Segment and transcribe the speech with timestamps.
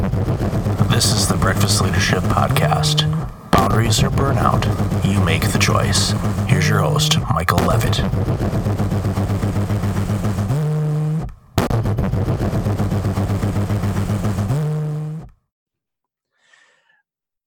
[0.00, 3.04] This is the Breakfast Leadership Podcast.
[3.50, 4.64] Boundaries or burnout,
[5.04, 6.12] you make the choice.
[6.48, 7.98] Here's your host, Michael Levitt.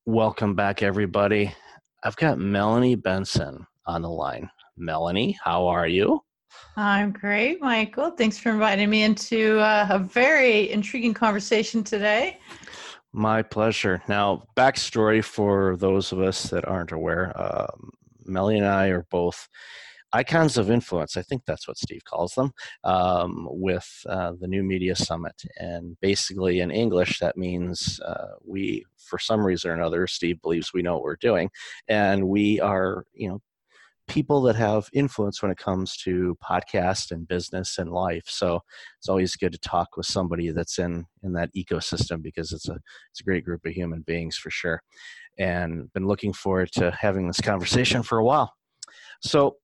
[0.05, 1.55] Welcome back, everybody.
[2.03, 4.51] I've got Melanie Benson on the line.
[4.77, 6.21] Melanie, how are you?
[6.75, 8.11] I'm great, Michael.
[8.11, 12.39] Thanks for inviting me into uh, a very intriguing conversation today.
[13.11, 14.01] My pleasure.
[14.07, 17.91] Now, backstory for those of us that aren't aware um,
[18.25, 19.47] Melanie and I are both
[20.13, 21.17] icons of influence.
[21.17, 22.51] I think that's what Steve calls them
[22.83, 25.41] um, with uh, the New Media Summit.
[25.57, 30.73] And basically, in English, that means uh, we, for some reason or another, Steve believes
[30.73, 31.49] we know what we're doing,
[31.87, 33.41] and we are, you know,
[34.07, 38.25] people that have influence when it comes to podcast and business and life.
[38.27, 38.59] So
[38.99, 42.77] it's always good to talk with somebody that's in in that ecosystem because it's a
[43.11, 44.81] it's a great group of human beings for sure.
[45.37, 48.53] And been looking forward to having this conversation for a while.
[49.21, 49.55] So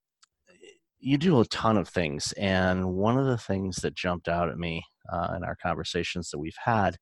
[0.99, 4.57] you do a ton of things, and one of the things that jumped out at
[4.57, 6.97] me uh, in our conversations that we've had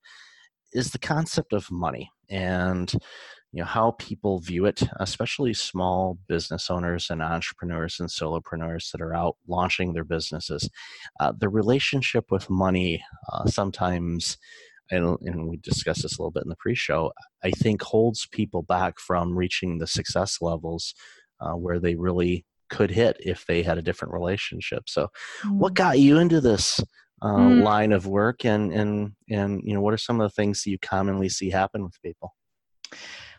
[0.73, 2.93] is the concept of money and
[3.53, 9.01] you know how people view it especially small business owners and entrepreneurs and solopreneurs that
[9.01, 10.69] are out launching their businesses
[11.19, 14.37] uh, the relationship with money uh, sometimes
[14.89, 17.11] and, and, we discussed this a little bit in the pre-show
[17.43, 20.93] i think holds people back from reaching the success levels
[21.39, 25.07] uh, where they really could hit if they had a different relationship so
[25.43, 25.57] mm.
[25.57, 26.81] what got you into this
[27.21, 27.63] uh, mm.
[27.63, 30.69] line of work and and and you know what are some of the things that
[30.69, 32.33] you commonly see happen with people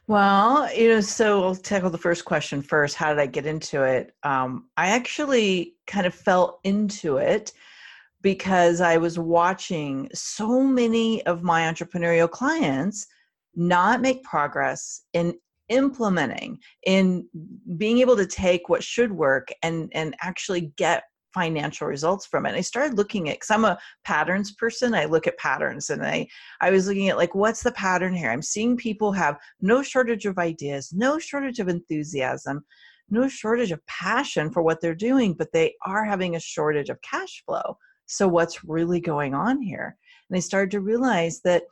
[0.08, 2.96] well, you know, so I'll tackle the first question first.
[2.96, 4.14] How did I get into it?
[4.22, 7.52] Um, I actually kind of fell into it
[8.22, 13.06] because I was watching so many of my entrepreneurial clients
[13.54, 15.34] not make progress in
[15.68, 17.28] implementing in
[17.76, 21.04] being able to take what should work and and actually get
[21.34, 22.50] financial results from it.
[22.50, 24.94] And I started looking at because I'm a patterns person.
[24.94, 26.26] I look at patterns and I
[26.60, 28.30] I was looking at like what's the pattern here?
[28.30, 32.64] I'm seeing people have no shortage of ideas, no shortage of enthusiasm,
[33.10, 37.00] no shortage of passion for what they're doing, but they are having a shortage of
[37.02, 37.76] cash flow.
[38.06, 39.96] So what's really going on here?
[40.28, 41.64] And I started to realize that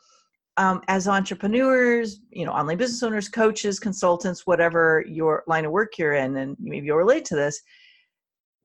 [0.59, 5.99] um, as entrepreneurs, you know, online business owners, coaches, consultants, whatever your line of work
[5.99, 7.61] you're in, and maybe you'll relate to this,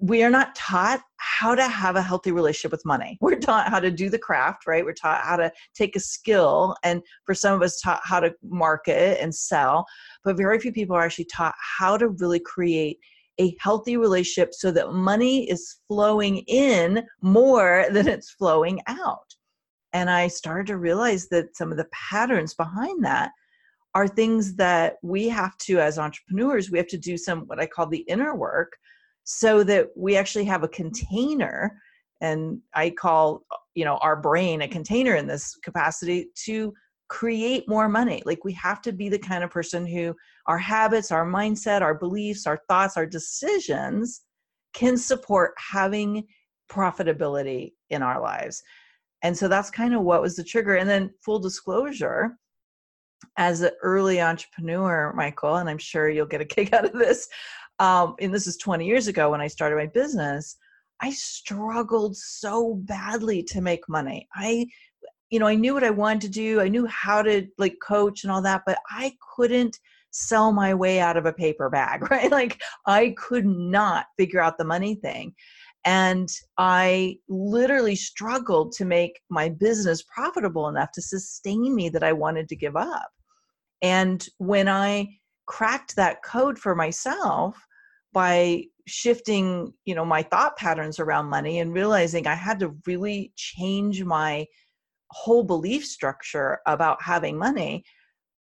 [0.01, 3.19] we are not taught how to have a healthy relationship with money.
[3.21, 4.83] We're taught how to do the craft, right?
[4.83, 8.33] We're taught how to take a skill, and for some of us, taught how to
[8.43, 9.85] market and sell.
[10.23, 12.97] But very few people are actually taught how to really create
[13.39, 19.35] a healthy relationship so that money is flowing in more than it's flowing out.
[19.93, 23.31] And I started to realize that some of the patterns behind that
[23.93, 27.67] are things that we have to, as entrepreneurs, we have to do some what I
[27.67, 28.77] call the inner work
[29.37, 31.79] so that we actually have a container
[32.21, 33.43] and i call
[33.75, 36.73] you know our brain a container in this capacity to
[37.11, 38.23] create more money.
[38.25, 40.15] Like we have to be the kind of person who
[40.47, 44.21] our habits our mindset our beliefs our thoughts our decisions
[44.73, 46.25] can support having
[46.71, 48.63] profitability in our lives.
[49.23, 50.75] And so that's kind of what was the trigger.
[50.75, 52.37] And then full disclosure
[53.37, 57.27] as an early entrepreneur michael and i'm sure you'll get a kick out of this
[57.81, 60.55] um, and this is 20 years ago when I started my business,
[61.01, 64.27] I struggled so badly to make money.
[64.35, 64.67] I,
[65.31, 66.61] you know, I knew what I wanted to do.
[66.61, 69.79] I knew how to like coach and all that, but I couldn't
[70.11, 72.29] sell my way out of a paper bag, right?
[72.29, 75.33] Like I could not figure out the money thing.
[75.83, 82.13] And I literally struggled to make my business profitable enough to sustain me that I
[82.13, 83.09] wanted to give up.
[83.81, 85.07] And when I
[85.47, 87.57] cracked that code for myself,
[88.13, 93.31] by shifting you know my thought patterns around money and realizing i had to really
[93.35, 94.45] change my
[95.11, 97.83] whole belief structure about having money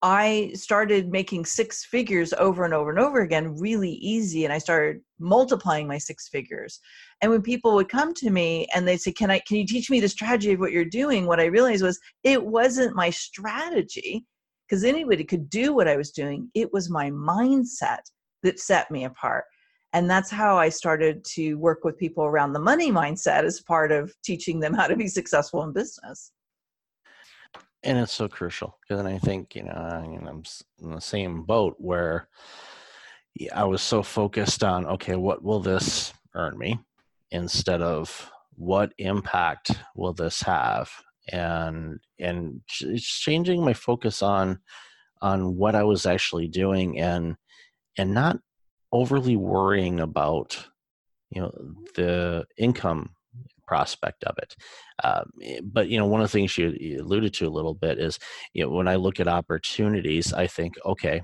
[0.02, 4.58] i started making six figures over and over and over again really easy and i
[4.58, 6.80] started multiplying my six figures.
[7.20, 9.90] And when people would come to me and they'd say can i can you teach
[9.90, 11.26] me the strategy of what you're doing?
[11.26, 14.24] what i realized was it wasn't my strategy
[14.66, 16.50] because anybody could do what i was doing.
[16.54, 18.00] It was my mindset
[18.42, 19.44] that set me apart
[19.92, 23.92] and that's how i started to work with people around the money mindset as part
[23.92, 26.32] of teaching them how to be successful in business.
[27.82, 30.44] And it's so crucial because i think you know i'm
[30.82, 32.28] in the same boat where
[33.54, 36.78] i was so focused on okay what will this earn me
[37.30, 40.90] instead of what impact will this have?
[41.32, 44.60] And and it's changing my focus on
[45.22, 47.36] on what I was actually doing and
[47.96, 48.38] and not
[48.92, 50.66] overly worrying about
[51.30, 51.52] you know
[51.94, 53.10] the income
[53.66, 54.56] prospect of it.
[55.04, 55.30] Um,
[55.62, 58.18] but you know, one of the things you, you alluded to a little bit is
[58.52, 61.22] you know when I look at opportunities, I think, okay,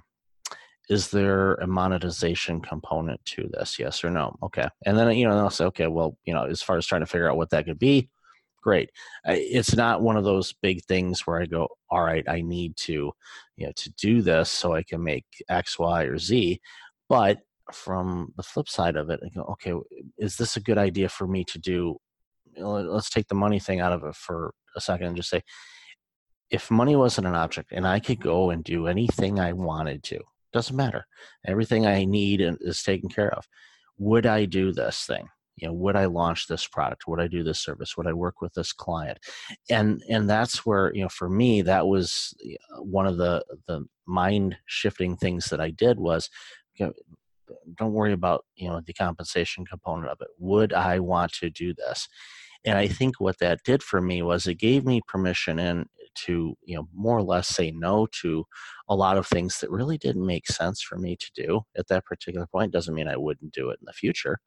[0.89, 3.79] is there a monetization component to this?
[3.79, 4.37] Yes or no?
[4.43, 7.03] Okay, and then you know I'll say, okay, well, you know, as far as trying
[7.03, 8.09] to figure out what that could be,
[8.67, 8.91] great.
[9.25, 13.13] It's not one of those big things where I go, all right, I need to,
[13.57, 16.61] you know, to do this so I can make X, Y, or Z.
[17.09, 17.39] But
[17.73, 19.73] from the flip side of it, I go, okay,
[20.19, 21.97] is this a good idea for me to do?
[22.57, 25.43] Let's take the money thing out of it for a second and just say,
[26.51, 30.21] if money wasn't an object and I could go and do anything I wanted to,
[30.53, 31.07] doesn't matter.
[31.47, 33.47] Everything I need is taken care of.
[33.99, 35.29] Would I do this thing?
[35.57, 37.07] You know, would I launch this product?
[37.07, 37.97] Would I do this service?
[37.97, 39.19] Would I work with this client?
[39.71, 42.35] And and that's where you know, for me, that was
[42.79, 46.29] one of the the mind shifting things that I did was,
[46.75, 46.93] you know,
[47.77, 50.29] don't worry about you know the compensation component of it.
[50.39, 52.09] Would I want to do this?
[52.65, 56.57] And I think what that did for me was it gave me permission and to
[56.65, 58.45] you know more or less say no to
[58.89, 62.05] a lot of things that really didn't make sense for me to do at that
[62.05, 64.39] particular point doesn't mean i wouldn't do it in the future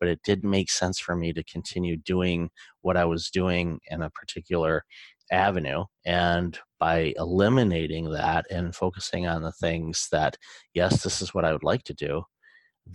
[0.00, 2.48] but it did make sense for me to continue doing
[2.80, 4.82] what i was doing in a particular
[5.30, 10.36] avenue and by eliminating that and focusing on the things that
[10.74, 12.22] yes this is what i would like to do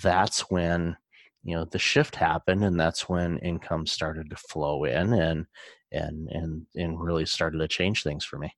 [0.01, 0.97] that's when
[1.43, 5.45] you know the shift happened and that's when income started to flow in and
[5.91, 8.53] and and and really started to change things for me.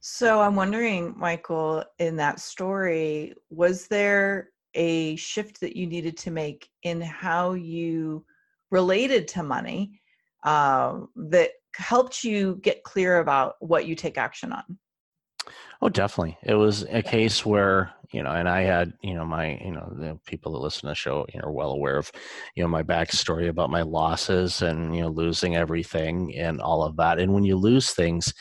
[0.00, 6.30] So i'm wondering michael in that story was there a shift that you needed to
[6.30, 8.24] make in how you
[8.70, 10.00] related to money
[10.42, 14.78] uh, that helped you get clear about what you take action on?
[15.80, 16.38] Oh, definitely.
[16.42, 19.92] It was a case where, you know, and I had, you know, my, you know,
[19.98, 22.12] the people that listen to the show, you know, are well aware of,
[22.54, 26.96] you know, my backstory about my losses and, you know, losing everything and all of
[26.96, 27.18] that.
[27.18, 28.32] And when you lose things,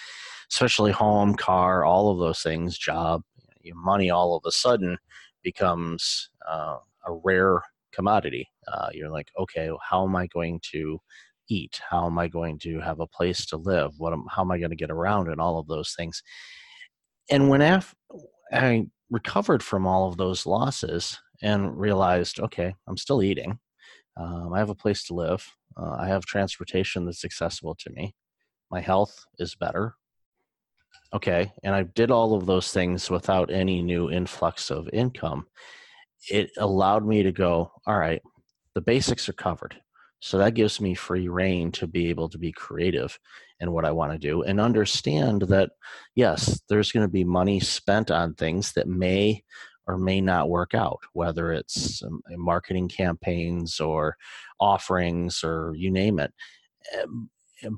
[0.52, 3.24] especially home, car, all of those things, job,
[3.62, 4.96] your money all of a sudden
[5.42, 6.78] becomes uh,
[7.08, 7.60] a rare
[7.92, 8.48] commodity.
[8.72, 11.00] Uh, you're like, okay, how am I going to
[11.50, 11.82] eat?
[11.90, 13.94] How am I going to have a place to live?
[13.98, 16.22] What am, how am I going to get around and all of those things?
[17.30, 17.96] and when af-
[18.52, 23.60] I recovered from all of those losses and realized, okay, I'm still eating.
[24.18, 25.46] Um, I have a place to live.
[25.78, 28.16] Uh, I have transportation that's accessible to me.
[28.72, 29.96] My health is better.
[31.14, 35.46] Okay, and I did all of those things without any new influx of income.
[36.30, 38.22] It allowed me to go, all right,
[38.74, 39.76] the basics are covered.
[40.26, 43.20] So that gives me free rein to be able to be creative
[43.60, 45.72] in what I want to do and understand that,
[46.16, 49.44] yes, there's going to be money spent on things that may
[49.86, 54.16] or may not work out, whether it's um, marketing campaigns or
[54.62, 56.32] offerings or you name it.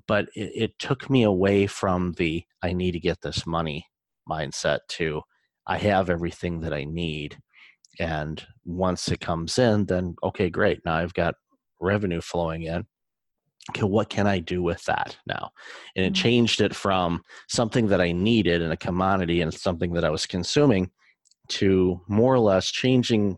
[0.08, 3.88] But it, it took me away from the I need to get this money
[4.30, 5.24] mindset to
[5.66, 7.40] I have everything that I need.
[8.00, 10.82] And once it comes in, then okay, great.
[10.86, 11.34] Now I've got
[11.86, 12.86] revenue flowing in
[13.70, 15.50] okay what can i do with that now
[15.96, 16.22] and it mm-hmm.
[16.22, 20.26] changed it from something that i needed and a commodity and something that i was
[20.26, 20.90] consuming
[21.48, 23.38] to more or less changing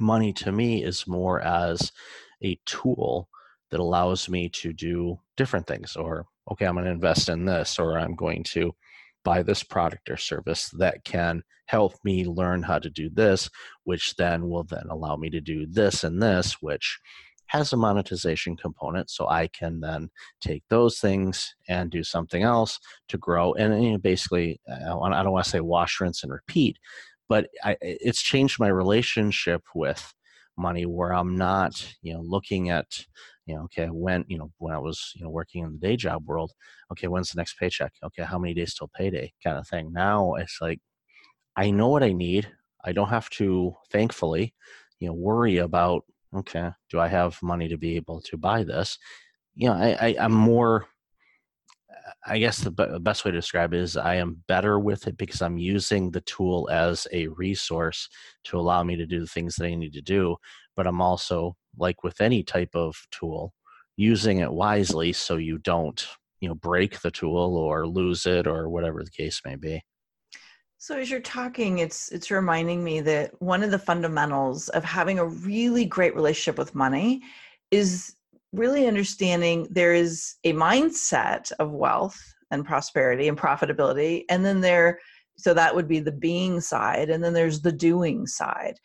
[0.00, 1.92] money to me is more as
[2.42, 3.28] a tool
[3.70, 7.78] that allows me to do different things or okay i'm going to invest in this
[7.78, 8.72] or i'm going to
[9.24, 13.48] buy this product or service that can help me learn how to do this
[13.84, 17.00] which then will then allow me to do this and this which
[17.46, 20.08] has a monetization component so i can then
[20.40, 25.22] take those things and do something else to grow and you know, basically uh, i
[25.22, 26.78] don't want to say wash rinse and repeat
[27.28, 30.14] but I, it's changed my relationship with
[30.56, 33.04] money where i'm not you know looking at
[33.46, 35.96] you know okay when you know when i was you know working in the day
[35.96, 36.52] job world
[36.92, 37.92] okay when's the next paycheck?
[38.02, 39.92] Okay how many days till payday kind of thing.
[39.92, 40.80] Now it's like
[41.56, 42.48] i know what i need.
[42.84, 44.54] I don't have to thankfully
[45.00, 48.98] you know worry about okay, do I have money to be able to buy this?
[49.54, 50.86] You know, I, I, am more,
[52.26, 55.42] I guess the, best way to describe it is I am better with it because
[55.42, 58.08] I'm using the tool as a resource
[58.44, 60.36] to allow me to do the things that I need to do.
[60.76, 63.52] But I'm also, like with any type of tool,
[63.96, 66.04] using it wisely so you don't,
[66.40, 69.82] you know, break the tool or lose it or whatever the case may be.
[70.86, 75.18] So as you're talking, it's it's reminding me that one of the fundamentals of having
[75.18, 77.22] a really great relationship with money
[77.70, 78.16] is
[78.52, 84.98] really understanding there is a mindset of wealth and prosperity and profitability and then there
[85.38, 88.78] so that would be the being side and then there's the doing side.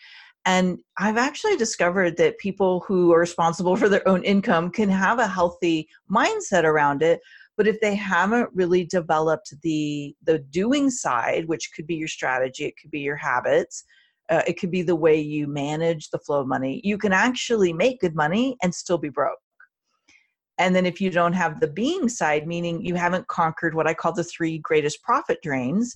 [0.45, 5.19] And i've actually discovered that people who are responsible for their own income can have
[5.19, 7.19] a healthy mindset around it
[7.59, 12.65] but if they haven't really developed the the doing side which could be your strategy
[12.65, 13.83] it could be your habits
[14.29, 17.73] uh, it could be the way you manage the flow of money you can actually
[17.73, 19.39] make good money and still be broke.
[20.59, 23.93] And then if you don't have the being side, meaning you haven't conquered what I
[23.93, 25.95] call the three greatest profit drains,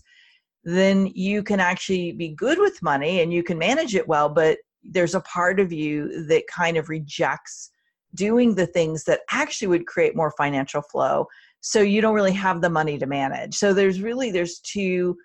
[0.63, 4.57] then you can actually be good with money and you can manage it well, but
[4.81, 7.71] there's a part of you that kind of rejects
[8.15, 11.27] doing the things that actually would create more financial flow
[11.65, 15.15] so you don't really have the money to manage so there's really there's two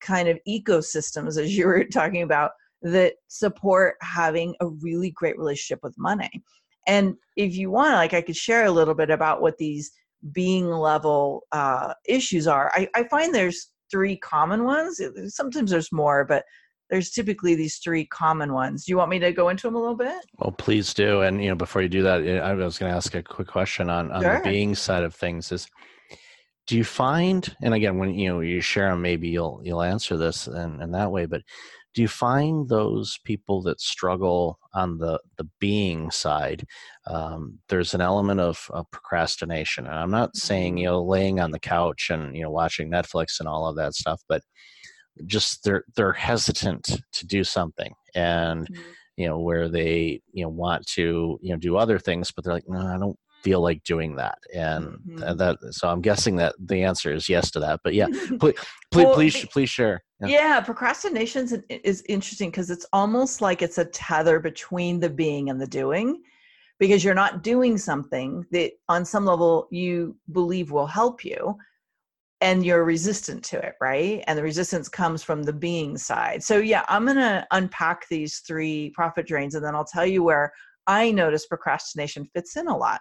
[0.00, 5.80] kind of ecosystems as you were talking about that support having a really great relationship
[5.82, 6.42] with money
[6.86, 9.92] and if you want, like I could share a little bit about what these
[10.32, 12.70] being level uh, issues are.
[12.74, 15.00] I, I find there's three common ones.
[15.26, 16.44] Sometimes there's more, but
[16.90, 18.84] there's typically these three common ones.
[18.84, 20.24] Do you want me to go into them a little bit?
[20.38, 21.22] Well, please do.
[21.22, 23.88] And you know, before you do that, I was going to ask a quick question
[23.88, 24.38] on on sure.
[24.38, 25.52] the being side of things.
[25.52, 25.68] Is
[26.66, 27.56] do you find?
[27.62, 30.90] And again, when you know you share them, maybe you'll you'll answer this and in
[30.92, 31.26] that way.
[31.26, 31.42] But
[31.94, 36.64] do you find those people that struggle on the the being side
[37.06, 40.92] um, there's an element of, of, procrastination and i'm not saying you mm-hmm.
[40.92, 44.22] know laying on the couch and you know watching netflix and all of that stuff
[44.28, 44.42] but
[45.26, 48.82] just they're they're hesitant to do something and mm-hmm.
[49.16, 52.54] you know where they you know want to you know do other things but they're
[52.54, 55.36] like no i don't feel like doing that and mm-hmm.
[55.36, 58.06] that so i'm guessing that the answer is yes to that but yeah
[58.38, 58.54] please
[58.90, 63.62] please well, please, please share yeah, yeah procrastination is, is interesting because it's almost like
[63.62, 66.20] it's a tether between the being and the doing
[66.78, 71.56] because you're not doing something that on some level you believe will help you
[72.40, 74.24] and you're resistant to it right?
[74.26, 76.42] And the resistance comes from the being side.
[76.42, 80.22] So yeah i'm going to unpack these three profit drains and then i'll tell you
[80.22, 80.52] where
[80.86, 83.00] i notice procrastination fits in a lot.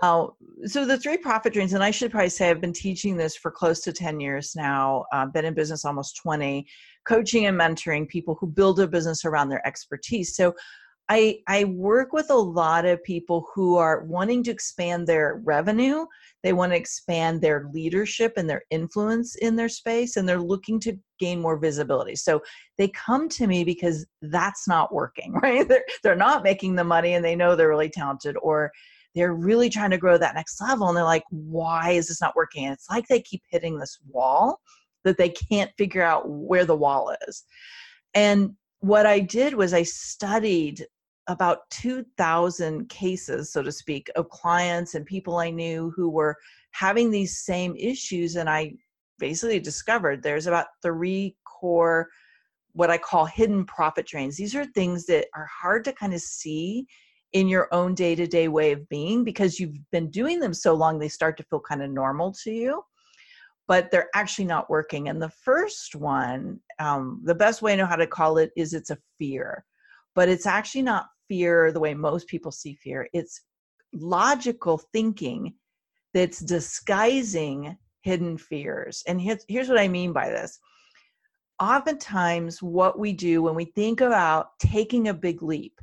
[0.00, 0.26] Uh,
[0.64, 3.50] so the three profit drains, and I should probably say I've been teaching this for
[3.50, 6.66] close to 10 years now, uh, been in business almost 20,
[7.06, 10.34] coaching and mentoring people who build a business around their expertise.
[10.34, 10.54] So
[11.08, 16.06] I, I work with a lot of people who are wanting to expand their revenue.
[16.42, 20.80] They want to expand their leadership and their influence in their space, and they're looking
[20.80, 22.16] to gain more visibility.
[22.16, 22.40] So
[22.78, 25.68] they come to me because that's not working, right?
[25.68, 28.70] They're, they're not making the money and they know they're really talented, or
[29.14, 32.34] they're really trying to grow that next level and they're like why is this not
[32.34, 34.58] working and it's like they keep hitting this wall
[35.04, 37.44] that they can't figure out where the wall is
[38.14, 40.86] and what i did was i studied
[41.28, 46.36] about 2000 cases so to speak of clients and people i knew who were
[46.72, 48.72] having these same issues and i
[49.18, 52.08] basically discovered there's about three core
[52.72, 56.20] what i call hidden profit drains these are things that are hard to kind of
[56.20, 56.84] see
[57.32, 60.74] in your own day to day way of being because you've been doing them so
[60.74, 62.82] long, they start to feel kind of normal to you,
[63.72, 65.08] but they're actually not working.
[65.08, 68.74] And the first one, um, the best way I know how to call it is
[68.74, 69.64] it's a fear,
[70.14, 73.08] but it's actually not fear the way most people see fear.
[73.14, 73.40] It's
[73.94, 75.54] logical thinking
[76.12, 79.02] that's disguising hidden fears.
[79.08, 80.58] And here's, here's what I mean by this.
[81.58, 85.80] Oftentimes, what we do when we think about taking a big leap,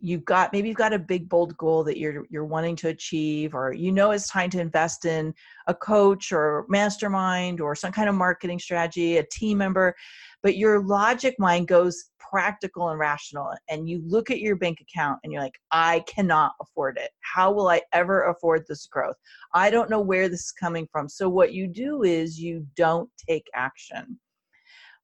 [0.00, 3.54] you've got maybe you've got a big bold goal that you're you're wanting to achieve
[3.54, 5.34] or you know it's time to invest in
[5.66, 9.94] a coach or mastermind or some kind of marketing strategy a team member
[10.42, 15.18] but your logic mind goes practical and rational and you look at your bank account
[15.22, 17.10] and you're like i cannot afford it.
[17.20, 19.16] How will i ever afford this growth?
[19.52, 21.08] I don't know where this is coming from.
[21.08, 24.18] So what you do is you don't take action.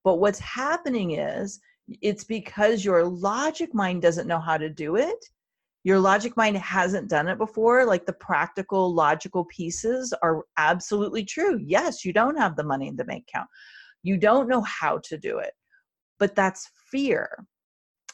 [0.05, 5.25] But what's happening is it's because your logic mind doesn't know how to do it.
[5.85, 7.85] Your logic mind hasn't done it before.
[7.85, 11.61] Like the practical logical pieces are absolutely true.
[11.65, 13.49] Yes you don't have the money in the bank account.
[14.03, 15.53] You don't know how to do it.
[16.19, 17.47] But that's fear.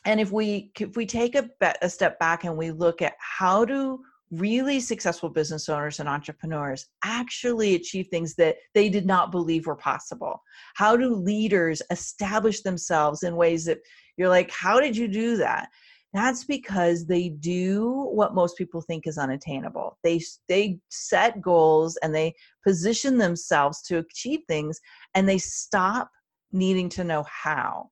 [0.05, 1.49] And if we if we take a,
[1.81, 4.01] a step back and we look at how do
[4.33, 9.77] really successful business owners and entrepreneurs actually achieve things that they did not believe were
[9.77, 10.43] possible?
[10.75, 13.79] How do leaders establish themselves in ways that
[14.17, 15.69] you're like, how did you do that?
[16.15, 19.99] That's because they do what most people think is unattainable.
[20.05, 22.35] They they set goals and they
[22.67, 24.79] position themselves to achieve things
[25.15, 26.11] and they stop
[26.53, 27.91] needing to know how.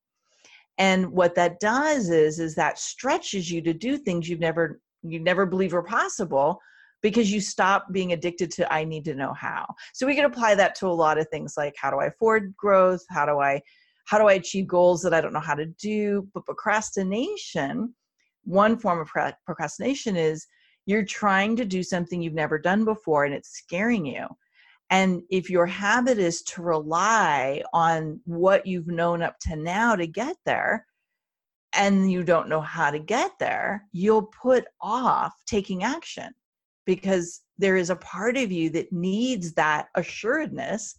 [0.77, 5.21] And what that does is is that stretches you to do things you've never you
[5.21, 6.61] never believe were possible
[7.03, 9.67] because you stop being addicted to i need to know how.
[9.95, 12.55] So we can apply that to a lot of things like how do i afford
[12.57, 13.05] growth?
[13.11, 13.61] How do i
[14.07, 16.29] how do i achieve goals that i don't know how to do?
[16.35, 17.95] But procrastination
[18.45, 19.09] one form of
[19.45, 20.47] procrastination is
[20.87, 24.27] you're trying to do something you've never done before and it's scaring you.
[24.91, 30.07] And if your habit is to rely on what you've known up to now to
[30.07, 30.87] get there
[31.75, 36.33] and you don't know how to get there you'll put off taking action
[36.87, 40.97] because there is a part of you that needs that assuredness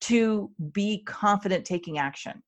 [0.00, 2.42] to be confident taking action.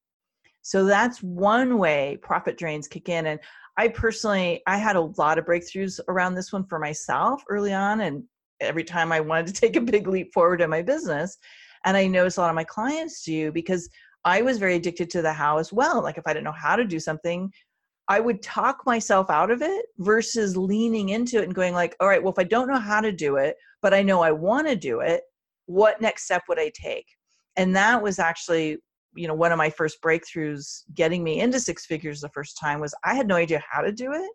[0.63, 3.27] So that's one way profit drains kick in.
[3.27, 3.41] And
[3.77, 8.01] I personally, I had a lot of breakthroughs around this one for myself early on.
[8.01, 8.25] And
[8.61, 11.37] every time I wanted to take a big leap forward in my business.
[11.85, 13.89] And I noticed a lot of my clients do because
[14.25, 16.03] I was very addicted to the how as well.
[16.03, 17.53] Like if I didn't know how to do something,
[18.09, 22.09] I would talk myself out of it versus leaning into it and going like, all
[22.09, 24.69] right, well, if I don't know how to do it, but I know I want
[24.69, 25.23] to do it,
[25.67, 27.07] what next step would I take?
[27.57, 28.79] And that was actually,
[29.15, 32.81] you know, one of my first breakthroughs getting me into six figures the first time
[32.81, 34.31] was I had no idea how to do it.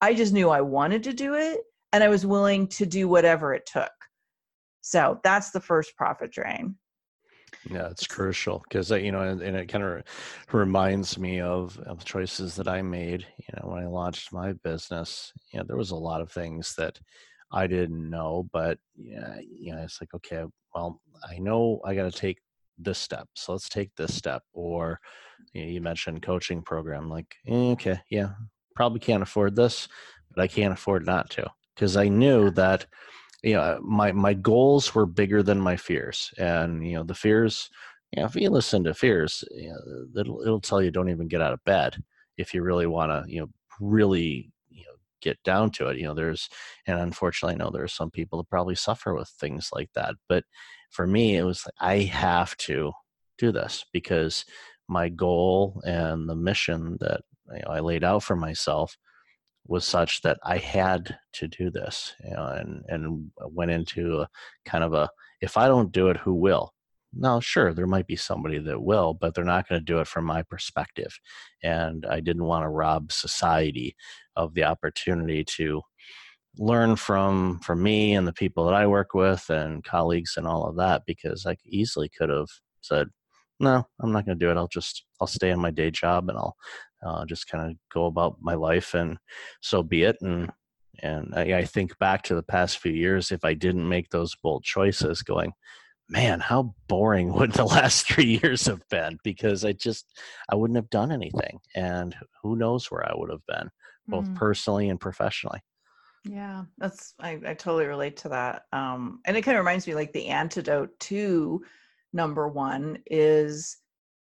[0.00, 1.60] I just knew I wanted to do it
[1.92, 3.92] and I was willing to do whatever it took.
[4.80, 6.76] So that's the first profit drain.
[7.70, 10.02] Yeah, it's crucial because you know, and, and it kind of
[10.52, 13.26] reminds me of, of choices that I made.
[13.38, 16.74] You know, when I launched my business, you know, there was a lot of things
[16.76, 16.98] that
[17.52, 20.44] I didn't know, but yeah, you know, it's like, okay,
[20.74, 22.38] well, I know I got to take
[22.78, 24.42] this step, so let's take this step.
[24.52, 25.00] Or
[25.52, 28.30] you, know, you mentioned coaching program, like, eh, okay, yeah,
[28.76, 29.88] probably can't afford this,
[30.34, 32.86] but I can't afford not to because I knew that
[33.44, 37.68] you know my my goals were bigger than my fears and you know the fears
[38.10, 41.28] you know if you listen to fears you know, it'll it'll tell you don't even
[41.28, 42.02] get out of bed
[42.38, 43.48] if you really want to you know
[43.80, 46.48] really you know get down to it you know there's
[46.86, 50.14] and unfortunately i know there are some people that probably suffer with things like that
[50.28, 50.44] but
[50.90, 52.92] for me it was like i have to
[53.36, 54.46] do this because
[54.88, 57.20] my goal and the mission that
[57.52, 58.96] you know, i laid out for myself
[59.66, 64.28] was such that I had to do this, you know, and and went into a
[64.64, 65.08] kind of a
[65.40, 66.72] if I don't do it, who will?
[67.16, 70.08] Now, sure, there might be somebody that will, but they're not going to do it
[70.08, 71.16] from my perspective,
[71.62, 73.96] and I didn't want to rob society
[74.36, 75.82] of the opportunity to
[76.58, 80.66] learn from from me and the people that I work with and colleagues and all
[80.66, 82.48] of that because I easily could have
[82.80, 83.08] said,
[83.60, 84.56] no, I'm not going to do it.
[84.56, 86.56] I'll just I'll stay in my day job and I'll
[87.04, 89.18] uh, just kind of go about my life and
[89.60, 90.50] so be it and
[91.02, 94.36] and I, I, think back to the past few years if i didn't make those
[94.42, 95.52] bold choices going
[96.08, 100.06] man how boring would the last three years have been because i just
[100.50, 103.68] i wouldn't have done anything and who knows where i would have been
[104.06, 104.34] both mm.
[104.36, 105.60] personally and professionally
[106.24, 109.94] yeah that's I, I totally relate to that um and it kind of reminds me
[109.94, 111.62] like the antidote to
[112.14, 113.78] number one is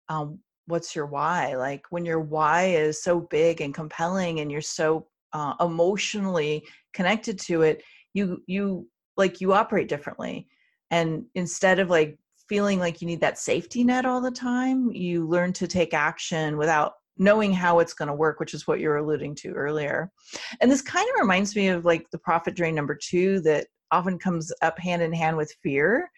[0.09, 0.39] um,
[0.71, 1.55] what's your why?
[1.55, 7.39] Like when your why is so big and compelling and you're so uh, emotionally connected
[7.39, 10.47] to it you you like you operate differently.
[10.89, 12.17] And instead of like
[12.49, 16.57] feeling like you need that safety net all the time you learn to take action
[16.57, 20.11] without knowing how it's going to work which is what you're alluding to earlier.
[20.59, 24.17] And this kind of reminds me of like the profit drain number two that often
[24.17, 26.09] comes up hand in hand with fear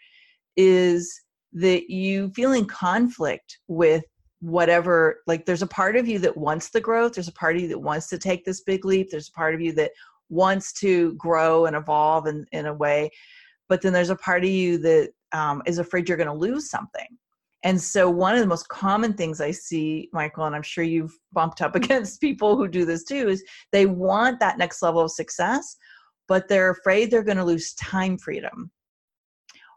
[0.55, 1.21] is
[1.53, 4.03] that you feel in conflict with
[4.43, 7.61] whatever like there's a part of you that wants the growth there's a part of
[7.61, 9.91] you that wants to take this big leap there's a part of you that
[10.29, 13.09] wants to grow and evolve in, in a way
[13.69, 16.69] but then there's a part of you that um, is afraid you're going to lose
[16.69, 17.07] something.
[17.63, 21.17] And so one of the most common things i see michael and i'm sure you've
[21.31, 25.11] bumped up against people who do this too is they want that next level of
[25.11, 25.77] success
[26.27, 28.71] but they're afraid they're going to lose time freedom.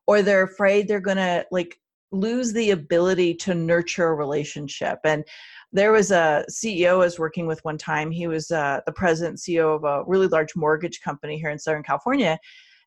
[0.06, 1.78] Or they're afraid they're going to like
[2.12, 4.98] lose the ability to nurture a relationship.
[5.04, 5.24] And
[5.72, 8.10] there was a CEO I was working with one time.
[8.10, 11.82] He was uh, the president CEO of a really large mortgage company here in Southern
[11.82, 12.38] California,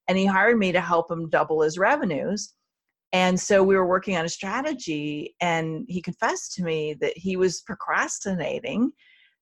[0.08, 2.54] and he hired me to help him double his revenues.
[3.12, 7.36] And so we were working on a strategy, and he confessed to me that he
[7.36, 8.92] was procrastinating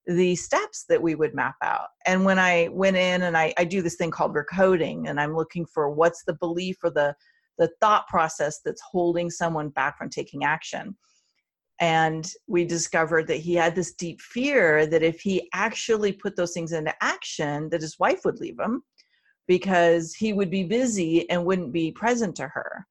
[0.07, 1.89] the steps that we would map out.
[2.05, 5.35] And when I went in and I, I do this thing called recoding, and I'm
[5.35, 7.13] looking for what's the belief or the
[7.57, 10.95] the thought process that's holding someone back from taking action.
[11.79, 16.53] And we discovered that he had this deep fear that if he actually put those
[16.53, 18.83] things into action, that his wife would leave him
[19.47, 22.85] because he would be busy and wouldn't be present to her.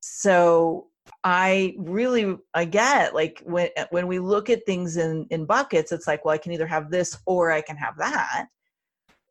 [0.00, 0.88] So
[1.22, 6.08] I really I get like when when we look at things in in buckets, it's
[6.08, 8.48] like, well, I can either have this or I can have that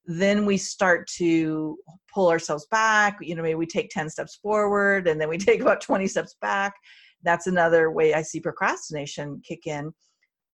[0.08, 1.78] then we start to
[2.14, 5.62] pull ourselves back you know maybe we take 10 steps forward and then we take
[5.62, 6.74] about 20 steps back.
[7.24, 9.94] That's another way i see procrastination kick in.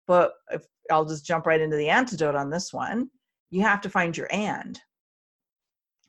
[0.08, 3.10] But if, i'll just jump right into the antidote on this one.
[3.50, 4.80] You have to find your and.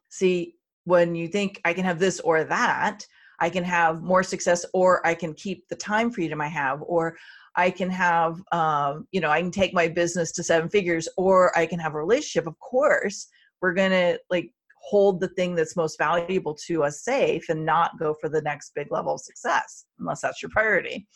[0.09, 3.07] See when you think i can have this or that
[3.41, 7.17] i can have more success or i can keep the time freedom i have or
[7.55, 11.57] I can have, um, you know, I can take my business to seven figures or
[11.57, 12.47] I can have a relationship.
[12.47, 13.29] Of course,
[13.63, 17.99] we're going to like hold the thing that's most valuable to us safe and not
[17.99, 21.07] go for the next big level of success unless that's your priority.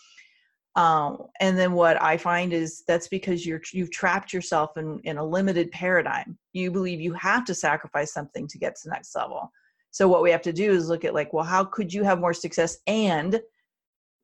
[0.77, 5.17] Um, and then what I find is that's because you're you've trapped yourself in in
[5.17, 6.39] a limited paradigm.
[6.53, 9.51] You believe you have to sacrifice something to get to the next level.
[9.91, 12.21] So what we have to do is look at like, well, how could you have
[12.21, 13.41] more success and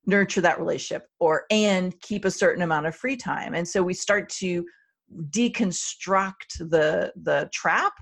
[0.04, 3.94] nurture that relationship or and keep a certain amount of free time and so we
[3.94, 4.64] start to
[5.30, 7.92] deconstruct the the trap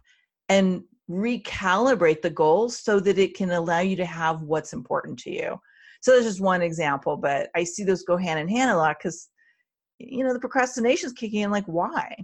[0.48, 5.30] and recalibrate the goals so that it can allow you to have what's important to
[5.30, 5.58] you.
[6.02, 8.96] So that's just one example but i see those go hand in hand a lot
[8.98, 9.28] because
[9.98, 12.14] you know the procrastination is kicking in like why?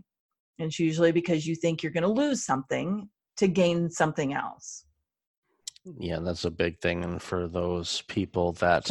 [0.59, 4.87] And it's usually because you think you're going to lose something to gain something else.
[5.99, 8.89] Yeah that's a big thing and for those people that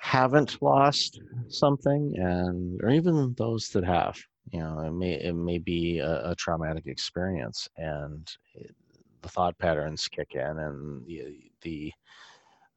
[0.00, 4.16] haven't lost something and or even those that have
[4.52, 8.74] you know it may it may be a, a traumatic experience and it,
[9.22, 11.92] the thought patterns kick in and the, the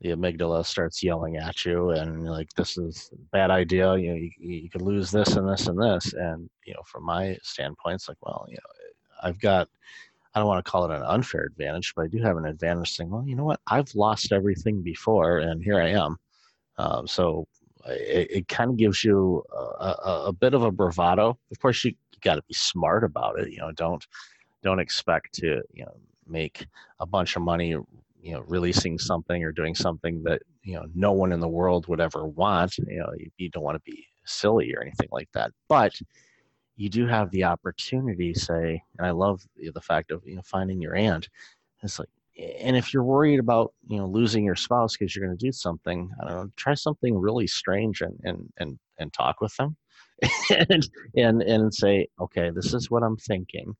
[0.01, 4.31] the amygdala starts yelling at you and like this is bad idea you know you,
[4.39, 8.09] you could lose this and this and this and you know from my standpoint it's
[8.09, 9.67] like well you know i've got
[10.33, 12.91] i don't want to call it an unfair advantage but i do have an advantage
[12.91, 13.59] saying well you know what?
[13.67, 16.17] I've lost everything before and here i am
[16.77, 17.45] um, so
[17.87, 21.37] it, it kind of gives you a, a, a, bit of a bravado.
[21.51, 23.51] Of course, you, you got to be smart about it.
[23.51, 24.05] You know, don't
[24.63, 25.95] don't expect to you know
[26.27, 26.65] make
[26.99, 27.69] a bunch of money
[28.21, 31.87] you know releasing something or doing something that you know no one in the world
[31.87, 35.29] would ever want you know you, you don't want to be silly or anything like
[35.33, 35.93] that but
[36.75, 40.79] you do have the opportunity say and i love the fact of you know finding
[40.79, 41.27] your and
[41.81, 45.37] it's like and if you're worried about you know losing your spouse because you're going
[45.37, 49.41] to do something i don't know try something really strange and and and, and talk
[49.41, 49.75] with them
[50.69, 53.75] and, and and say okay this is what i'm thinking.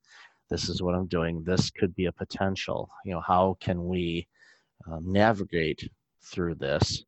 [0.49, 1.43] This is what i'm doing.
[1.43, 2.89] This could be a potential.
[3.05, 4.27] You know how can we
[4.85, 5.89] um, navigate
[6.23, 7.03] through this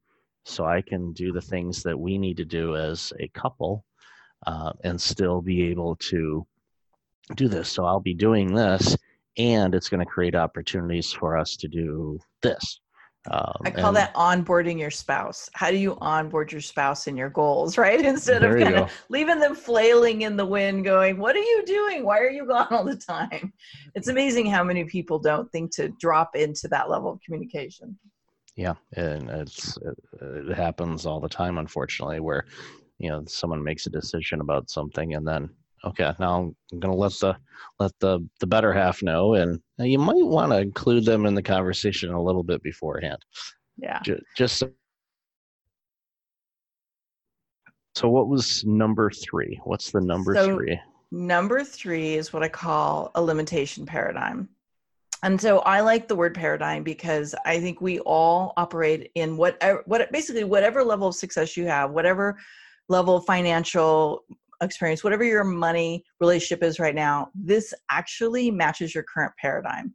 [0.45, 3.85] so i can do the things that we need to do as a couple
[4.47, 6.45] uh, and still be able to
[7.35, 7.69] do this?
[7.69, 8.95] So i'll be doing this
[9.37, 12.79] and it's going to create opportunities for us to do this.
[13.31, 15.49] Um, I call and, that onboarding your spouse.
[15.53, 18.03] How do you onboard your spouse in your goals, right?
[18.03, 22.03] Instead of kind of leaving them flailing in the wind, going, What are you doing?
[22.03, 23.53] Why are you gone all the time?
[23.95, 27.97] It's amazing how many people don't think to drop into that level of communication.
[28.55, 32.45] Yeah, and it's it, it happens all the time, unfortunately, where
[32.99, 35.49] you know someone makes a decision about something and then
[35.83, 37.35] okay now i'm going to let the
[37.79, 41.41] let the the better half know and you might want to include them in the
[41.41, 43.17] conversation a little bit beforehand.
[43.77, 43.99] Yeah.
[44.03, 44.69] Just, just so,
[47.95, 49.59] so what was number three?
[49.63, 50.79] What's the number so three?
[51.11, 54.49] number three is what i call a limitation paradigm.
[55.21, 59.83] And so i like the word paradigm because i think we all operate in whatever
[59.85, 62.37] what basically whatever level of success you have whatever
[62.89, 64.25] level of financial
[64.63, 69.93] experience, whatever your money relationship is right now, this actually matches your current paradigm.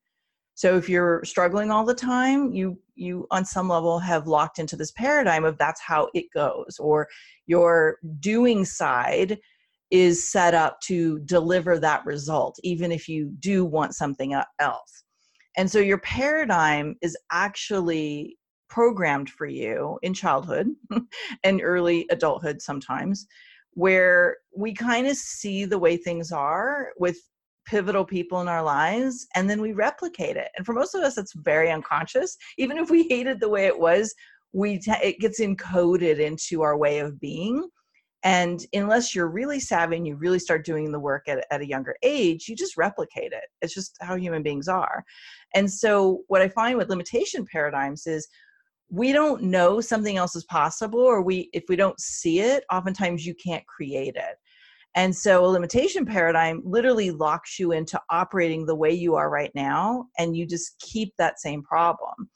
[0.55, 4.75] So if you're struggling all the time, you you on some level have locked into
[4.75, 7.07] this paradigm of that's how it goes or
[7.47, 9.39] your doing side
[9.93, 15.05] is set up to deliver that result even if you do want something else.
[15.57, 18.37] And so your paradigm is actually
[18.69, 20.69] programmed for you in childhood
[21.45, 23.29] and early adulthood sometimes
[23.79, 27.17] where we kind of see the way things are with
[27.65, 30.49] pivotal people in our lives and then we replicate it.
[30.57, 32.37] And for most of us it's very unconscious.
[32.57, 34.13] Even if we hated the way it was
[34.53, 37.69] we t- it gets encoded into our way of being.
[38.25, 41.69] And unless you're really savvy and you really start doing the work at, at a
[41.69, 43.45] younger age you just replicate it.
[43.63, 45.05] It's just how human beings are.
[45.55, 48.27] And so what i find with limitation paradigms is
[48.91, 53.27] we don't know something else is possible or we if we don't see it oftentimes
[53.27, 54.37] you can't create it
[54.95, 59.53] and so a limitation paradigm literally locks you into operating the way you are right
[59.55, 62.29] now and you just keep that same problem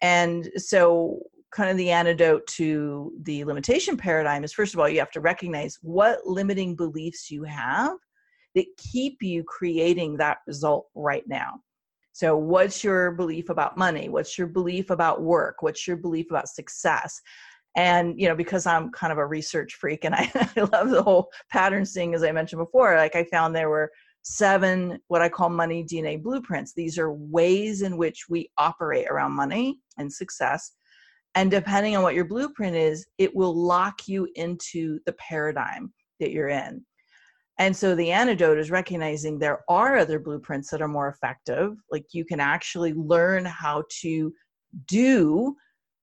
[0.00, 1.18] and so
[1.52, 5.20] kind of the antidote to the limitation paradigm is first of all you have to
[5.20, 7.96] recognize what limiting beliefs you have
[8.54, 11.60] that keep you creating that result right now.
[12.12, 14.08] So, what's your belief about money?
[14.08, 15.62] What's your belief about work?
[15.62, 17.20] What's your belief about success?
[17.74, 21.02] And, you know, because I'm kind of a research freak and I, I love the
[21.02, 23.90] whole pattern seeing, as I mentioned before, like I found there were
[24.24, 26.74] seven what I call money DNA blueprints.
[26.74, 30.72] These are ways in which we operate around money and success.
[31.34, 36.30] And depending on what your blueprint is, it will lock you into the paradigm that
[36.30, 36.84] you're in.
[37.62, 41.76] And so the antidote is recognizing there are other blueprints that are more effective.
[41.92, 44.34] Like you can actually learn how to
[44.88, 45.54] do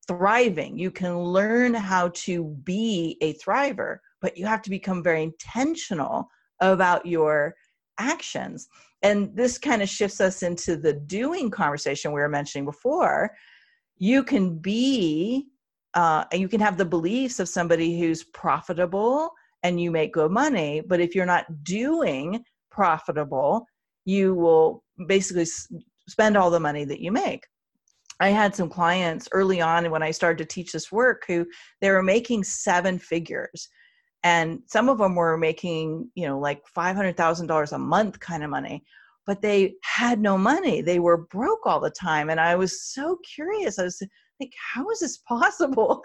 [0.07, 0.79] thriving.
[0.79, 6.29] You can learn how to be a thriver, but you have to become very intentional
[6.61, 7.55] about your
[7.99, 8.69] actions.
[9.01, 13.35] And this kind of shifts us into the doing conversation we were mentioning before.
[13.97, 15.47] You can be,
[15.93, 20.81] uh, you can have the beliefs of somebody who's profitable and you make good money.
[20.81, 23.65] But if you're not doing profitable,
[24.05, 25.45] you will basically
[26.07, 27.45] spend all the money that you make.
[28.19, 31.45] I had some clients early on when I started to teach this work who
[31.79, 33.69] they were making seven figures.
[34.23, 38.83] And some of them were making, you know, like $500,000 a month kind of money,
[39.25, 40.81] but they had no money.
[40.81, 42.29] They were broke all the time.
[42.29, 43.79] And I was so curious.
[43.79, 44.01] I was
[44.39, 46.03] like how is this possible?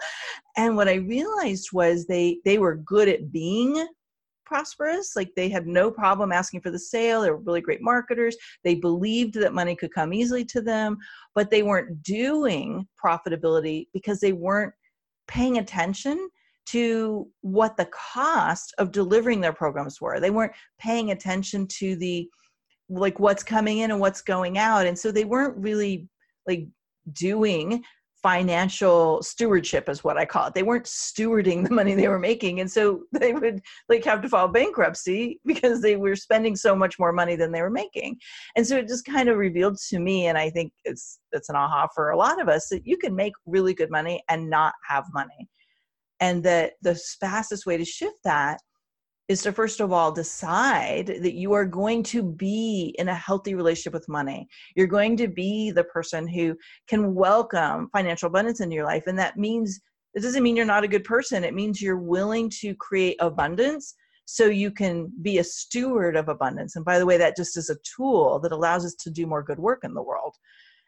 [0.57, 3.87] And what i realized was they they were good at being
[4.45, 8.37] prosperous like they had no problem asking for the sale they were really great marketers
[8.63, 10.97] they believed that money could come easily to them
[11.33, 14.71] but they weren't doing profitability because they weren't
[15.27, 16.29] paying attention
[16.65, 20.19] to what the cost of delivering their programs were.
[20.19, 22.27] They weren't paying attention to the
[22.89, 26.07] like what's coming in and what's going out and so they weren't really
[26.45, 26.67] like
[27.13, 27.83] doing
[28.25, 30.55] financial stewardship is what I call it.
[30.55, 32.59] They weren't stewarding the money they were making.
[32.59, 36.97] And so they would like have to file bankruptcy because they were spending so much
[36.97, 38.17] more money than they were making.
[38.55, 41.55] And so it just kind of revealed to me, and I think it's it's an
[41.55, 44.73] aha for a lot of us, that you can make really good money and not
[44.89, 45.47] have money.
[46.19, 48.59] And that the fastest way to shift that
[49.27, 53.55] is to first of all decide that you are going to be in a healthy
[53.55, 54.47] relationship with money.
[54.75, 56.55] You're going to be the person who
[56.87, 59.03] can welcome financial abundance into your life.
[59.07, 59.79] And that means,
[60.13, 61.43] it doesn't mean you're not a good person.
[61.43, 66.75] It means you're willing to create abundance so you can be a steward of abundance.
[66.75, 69.43] And by the way, that just is a tool that allows us to do more
[69.43, 70.35] good work in the world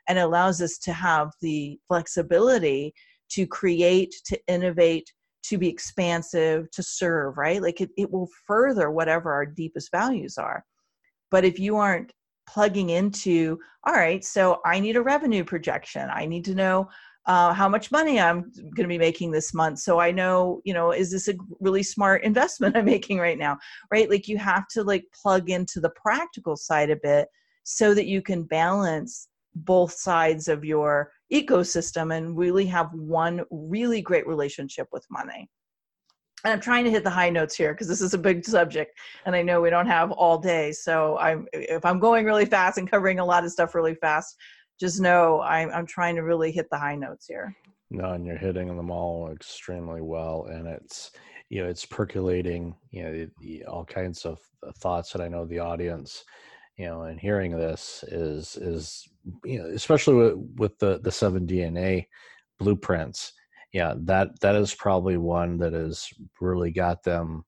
[0.08, 2.93] and allows us to have the flexibility
[3.30, 5.12] to create, to innovate,
[5.43, 7.62] to be expansive, to serve, right?
[7.62, 10.63] Like it, it will further whatever our deepest values are.
[11.32, 12.13] But if you aren't
[12.47, 16.89] plugging into, all right, so I need a revenue projection, I need to know
[17.28, 19.80] uh, how much money I'm going to be making this month.
[19.80, 23.58] So I know, you know, is this a really smart investment I'm making right now?
[23.91, 24.10] Right?
[24.10, 27.28] Like you have to like plug into the practical side a bit
[27.63, 34.01] so that you can balance both sides of your ecosystem and really have one really
[34.01, 35.49] great relationship with money.
[36.43, 38.97] And I'm trying to hit the high notes here because this is a big subject
[39.25, 40.71] and I know we don't have all day.
[40.71, 44.35] So I'm if I'm going really fast and covering a lot of stuff really fast,
[44.79, 47.55] just know I'm I'm trying to really hit the high notes here.
[47.89, 51.11] No, and you're hitting them all extremely well and it's
[51.49, 53.27] you know it's percolating you know
[53.67, 54.37] all kinds of
[54.77, 56.23] thoughts that I know the audience
[56.77, 59.07] you know and hearing this is is
[59.43, 62.05] you know especially with, with the the seven dna
[62.59, 63.33] blueprints
[63.73, 66.07] yeah that that is probably one that has
[66.39, 67.43] really got them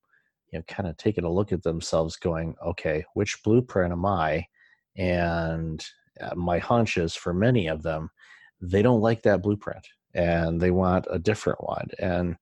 [0.52, 4.46] you know kind of taking a look at themselves going okay which blueprint am i?
[4.98, 5.86] And
[6.20, 8.10] uh, my hunch is for many of them
[8.62, 11.88] they don't like that blueprint and they want a different one.
[12.00, 12.36] And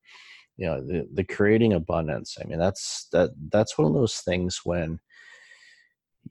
[0.56, 4.62] you know the, the creating abundance i mean that's that that's one of those things
[4.64, 5.00] when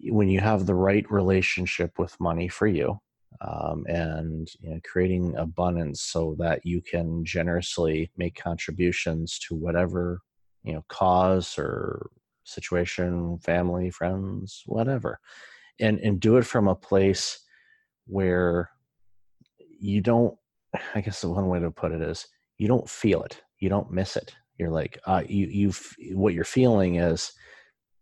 [0.04, 2.98] when you have the right relationship with money for you
[3.40, 10.20] um, and you know, creating abundance so that you can generously make contributions to whatever
[10.64, 12.10] you know cause or
[12.44, 15.18] situation family friends whatever
[15.80, 17.40] and and do it from a place
[18.06, 18.70] where
[19.80, 20.36] you don't
[20.94, 22.26] i guess the one way to put it is
[22.58, 24.34] you don't feel it you don't miss it.
[24.58, 25.72] You're like uh, you you
[26.16, 27.32] what you're feeling is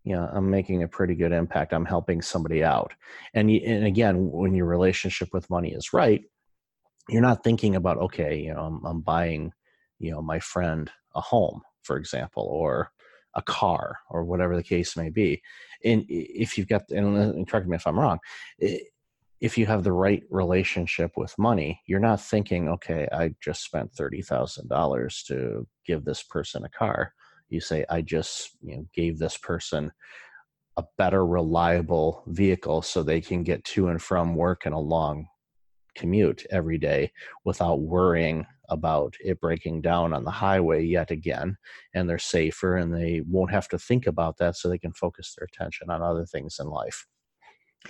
[0.04, 1.72] you know i'm making a pretty good impact.
[1.72, 2.92] I'm helping somebody out.
[3.32, 6.22] And and again when your relationship with money is right
[7.08, 9.52] you're not thinking about okay you know I'm, I'm buying
[9.98, 12.90] you know my friend a home for example or
[13.34, 15.42] a car or whatever the case may be.
[15.84, 18.18] And if you've got uh, and correct me if i'm wrong
[19.40, 23.92] if you have the right relationship with money you're not thinking okay i just spent
[23.92, 27.12] $30000 to give this person a car
[27.54, 29.90] you say i just you know gave this person
[30.76, 35.26] a better reliable vehicle so they can get to and from work in a long
[35.94, 37.10] commute every day
[37.44, 41.56] without worrying about it breaking down on the highway yet again
[41.94, 45.34] and they're safer and they won't have to think about that so they can focus
[45.36, 47.06] their attention on other things in life.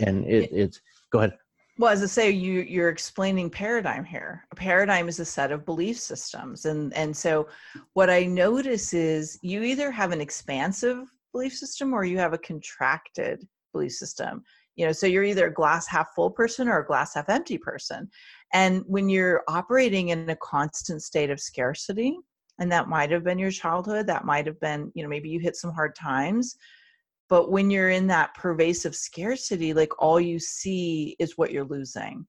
[0.01, 0.81] And it, it's
[1.13, 1.39] go ahead
[1.79, 4.45] well as i say you you're explaining paradigm here.
[4.53, 7.49] A paradigm is a set of belief systems and and so
[7.95, 12.39] what i notice is you either have an expansive belief system or you have a
[12.39, 14.43] contracted belief system.
[14.77, 17.59] You know so you're either a glass half full person or a glass half empty
[17.59, 18.09] person.
[18.53, 22.17] And when you're operating in a constant state of scarcity
[22.61, 25.41] and that might have been your childhood that might have been you know maybe you
[25.41, 26.57] hit some hard times
[27.29, 32.27] but when you're in that pervasive scarcity like all you see is what you're losing.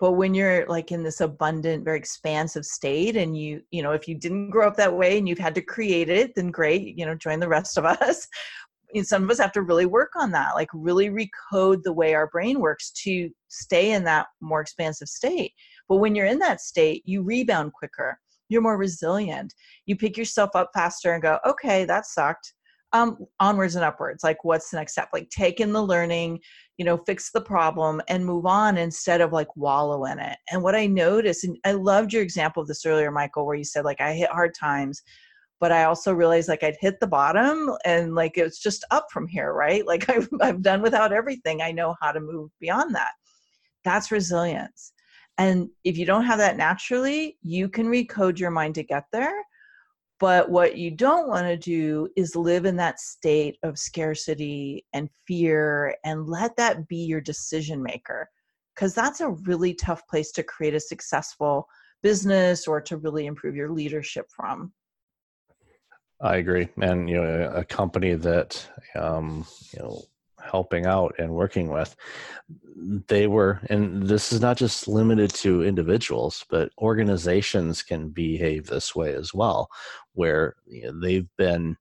[0.00, 4.08] But when you're like in this abundant very expansive state and you you know if
[4.08, 7.06] you didn't grow up that way and you've had to create it then great you
[7.06, 8.26] know join the rest of us.
[9.02, 12.28] Some of us have to really work on that like really recode the way our
[12.28, 15.52] brain works to stay in that more expansive state.
[15.88, 18.18] But when you're in that state you rebound quicker.
[18.50, 19.54] You're more resilient.
[19.86, 22.52] You pick yourself up faster and go okay that sucked
[22.94, 26.38] um, onwards and upwards like what's the next step like take in the learning
[26.78, 30.62] you know fix the problem and move on instead of like wallow in it and
[30.62, 33.84] what i noticed and i loved your example of this earlier michael where you said
[33.84, 35.02] like i hit hard times
[35.60, 39.26] but I also realized like I'd hit the bottom and like it's just up from
[39.26, 39.82] here, right?
[39.94, 41.62] Like I've, I've done without everything.
[41.62, 43.12] I know how to move beyond that.
[43.82, 44.92] That's resilience.
[45.38, 49.42] And if you don't have that naturally, you can recode your mind to get there.
[50.20, 55.10] But what you don't want to do is live in that state of scarcity and
[55.26, 58.30] fear and let that be your decision maker.
[58.74, 61.68] Because that's a really tough place to create a successful
[62.02, 64.72] business or to really improve your leadership from.
[66.20, 70.02] I agree, and you know, a company that um, you know
[70.44, 71.96] helping out and working with
[73.08, 78.94] they were and this is not just limited to individuals but organizations can behave this
[78.94, 79.68] way as well
[80.12, 81.76] where you know, they've been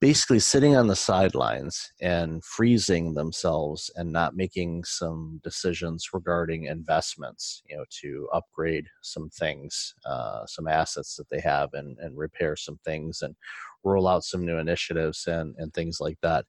[0.00, 7.62] basically sitting on the sidelines and freezing themselves and not making some decisions regarding investments
[7.68, 12.56] you know to upgrade some things uh, some assets that they have and, and repair
[12.56, 13.36] some things and
[13.84, 16.44] roll out some new initiatives and, and things like that.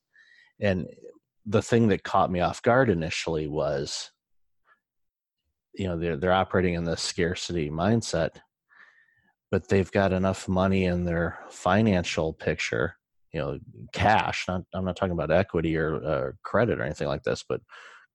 [0.60, 0.88] And
[1.45, 4.12] the thing that caught me off guard initially was
[5.73, 8.29] you know they're, they're operating in this scarcity mindset
[9.51, 12.95] but they've got enough money in their financial picture
[13.34, 13.58] you know
[13.93, 17.62] cash not, i'm not talking about equity or uh, credit or anything like this but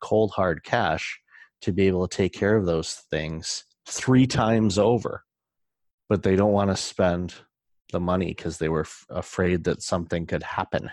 [0.01, 1.21] cold hard cash
[1.61, 5.25] to be able to take care of those things three times over
[6.09, 7.35] but they don't want to spend
[7.93, 10.91] the money because they were f- afraid that something could happen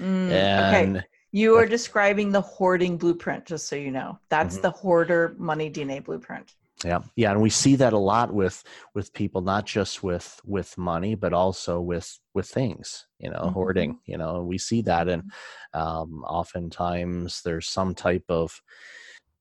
[0.00, 1.06] mm, and okay.
[1.32, 4.62] You are describing the hoarding blueprint just so you know that's mm-hmm.
[4.62, 8.62] the hoarder money dna blueprint yeah yeah and we see that a lot with
[8.94, 13.54] with people not just with with money but also with with things you know mm-hmm.
[13.54, 15.80] hoarding you know we see that and mm-hmm.
[15.80, 18.60] um oftentimes there's some type of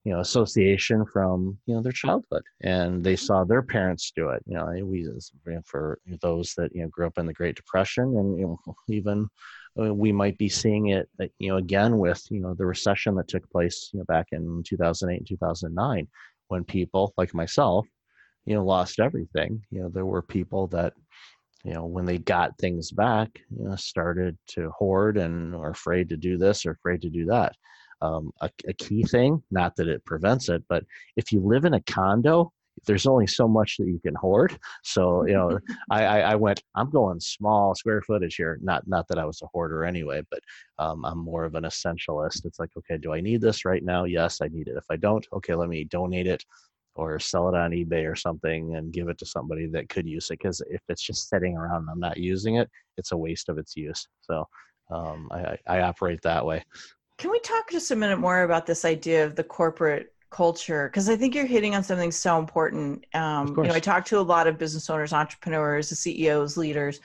[0.06, 4.42] you know association from you know their childhood and they saw their parents do it
[4.46, 5.06] you know we
[5.66, 9.28] for those that you know grew up in the great depression and you know even
[9.76, 11.10] we might be seeing it
[11.40, 14.64] you know again with you know the recession that took place you know back in
[14.66, 16.08] 2008 and 2009
[16.48, 17.88] when people like myself,
[18.46, 19.62] you know, lost everything.
[19.72, 20.94] You know, there were people that,
[21.64, 26.10] you know, when they got things back, you know, started to hoard and are afraid
[26.10, 27.56] to do this or afraid to do that.
[28.02, 30.84] Um, a, a key thing, not that it prevents it, but
[31.16, 32.52] if you live in a condo,
[32.86, 34.58] there's only so much that you can hoard.
[34.84, 35.60] So, you know,
[35.90, 38.60] I, I, I, went, I'm going small square footage here.
[38.62, 40.40] Not, not that I was a hoarder anyway, but
[40.80, 42.46] um, I'm more of an essentialist.
[42.46, 44.04] It's like, okay, do I need this right now?
[44.04, 44.78] Yes, I need it.
[44.78, 46.44] If I don't, okay, let me donate it
[46.96, 50.30] or sell it on eBay or something and give it to somebody that could use
[50.30, 50.40] it.
[50.40, 53.58] Because if it's just sitting around and I'm not using it, it's a waste of
[53.58, 54.08] its use.
[54.22, 54.48] So
[54.92, 56.64] um, I, I operate that way.
[57.18, 61.08] Can we talk just a minute more about this idea of the corporate culture because
[61.10, 63.06] i think you're hitting on something so important.
[63.14, 67.00] Um, you know i talk to a lot of business owners entrepreneurs ceos leaders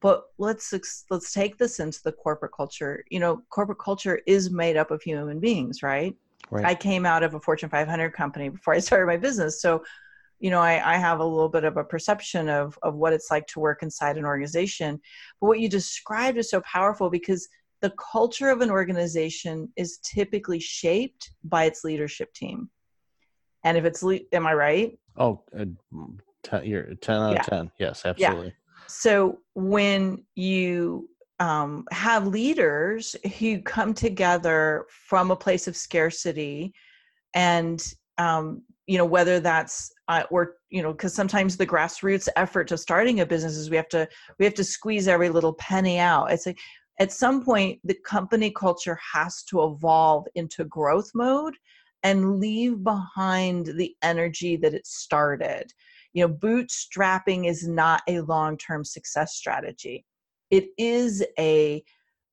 [0.00, 0.74] but let's
[1.10, 3.04] let's take this into the corporate culture.
[3.08, 6.14] You know corporate culture is made up of human beings right,
[6.50, 6.64] right.
[6.64, 9.82] i came out of a fortune 500 company before i started my business so
[10.40, 13.30] you know I, I have a little bit of a perception of of what it's
[13.30, 15.00] like to work inside an organization.
[15.40, 17.48] But what you described is so powerful because
[17.84, 22.70] the culture of an organization is typically shaped by its leadership team
[23.64, 24.98] and if it's, le- am I right?
[25.16, 25.64] Oh, uh,
[26.42, 27.40] ten, you're 10 out yeah.
[27.40, 27.70] of 10.
[27.78, 28.46] Yes, absolutely.
[28.46, 28.52] Yeah.
[28.86, 31.08] So when you
[31.40, 36.72] um, have leaders who come together from a place of scarcity
[37.34, 37.82] and
[38.18, 42.78] um, you know whether that's uh, or you know because sometimes the grassroots effort to
[42.78, 44.06] starting a business is we have to
[44.38, 46.58] we have to squeeze every little penny out it's like
[46.98, 51.56] at some point the company culture has to evolve into growth mode
[52.02, 55.72] and leave behind the energy that it started.
[56.12, 60.04] You know bootstrapping is not a long-term success strategy.
[60.50, 61.82] It is a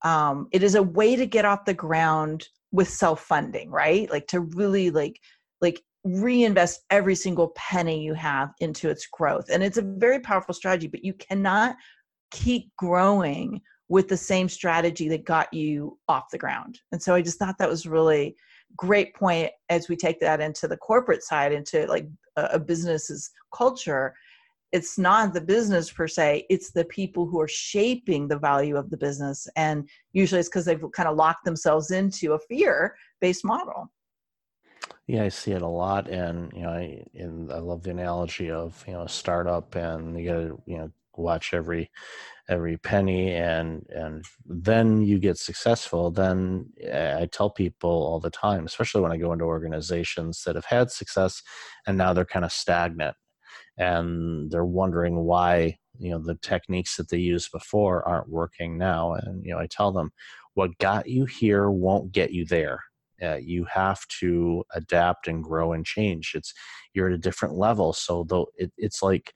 [0.03, 4.09] um, it is a way to get off the ground with self-funding right?
[4.11, 5.19] Like to really like
[5.61, 9.49] like reinvest every single penny you have into its growth.
[9.51, 11.75] And it's a very powerful strategy but you cannot
[12.31, 13.61] keep growing
[13.91, 16.79] with the same strategy that got you off the ground.
[16.93, 18.37] And so i just thought that was really
[18.77, 24.15] great point as we take that into the corporate side into like a, business's culture.
[24.71, 28.89] It's not the business per se it's the people who are shaping the value of
[28.89, 29.45] the business.
[29.57, 33.91] And usually it's because they've kind of locked themselves into a fear based model.
[35.05, 36.07] Yeah i see it a lot.
[36.07, 40.17] And you know i and i love the analogy of you know a startup and
[40.17, 41.89] you gotta you know watch every
[42.49, 48.29] every penny and and then you get successful then eh, i tell people all the
[48.29, 51.41] time especially when i go into organizations that have had success
[51.87, 53.15] and now they're kind of stagnant
[53.77, 59.13] and they're wondering why you know the techniques that they used before aren't working now
[59.13, 60.11] and you know i tell them
[60.53, 62.83] what got you here won't get you there.
[63.21, 66.31] Uh, you have to adapt and grow and change.
[66.33, 66.53] It's
[66.93, 67.93] you're at a different level.
[67.93, 69.33] So though it, it's like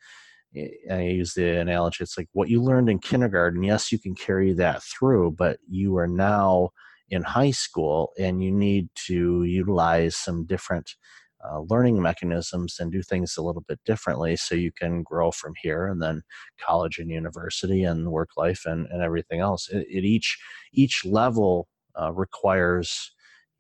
[0.92, 2.04] I use the analogy.
[2.04, 3.64] It's like what you learned in kindergarten.
[3.64, 6.70] Yes, you can carry that through, but you are now
[7.10, 10.96] in high school and you need to utilize some different
[11.44, 15.54] uh, learning mechanisms and do things a little bit differently so you can grow from
[15.62, 16.24] here and then
[16.60, 20.40] college and university and work life and, and everything else it, it each
[20.74, 21.68] each level
[22.02, 23.12] uh, requires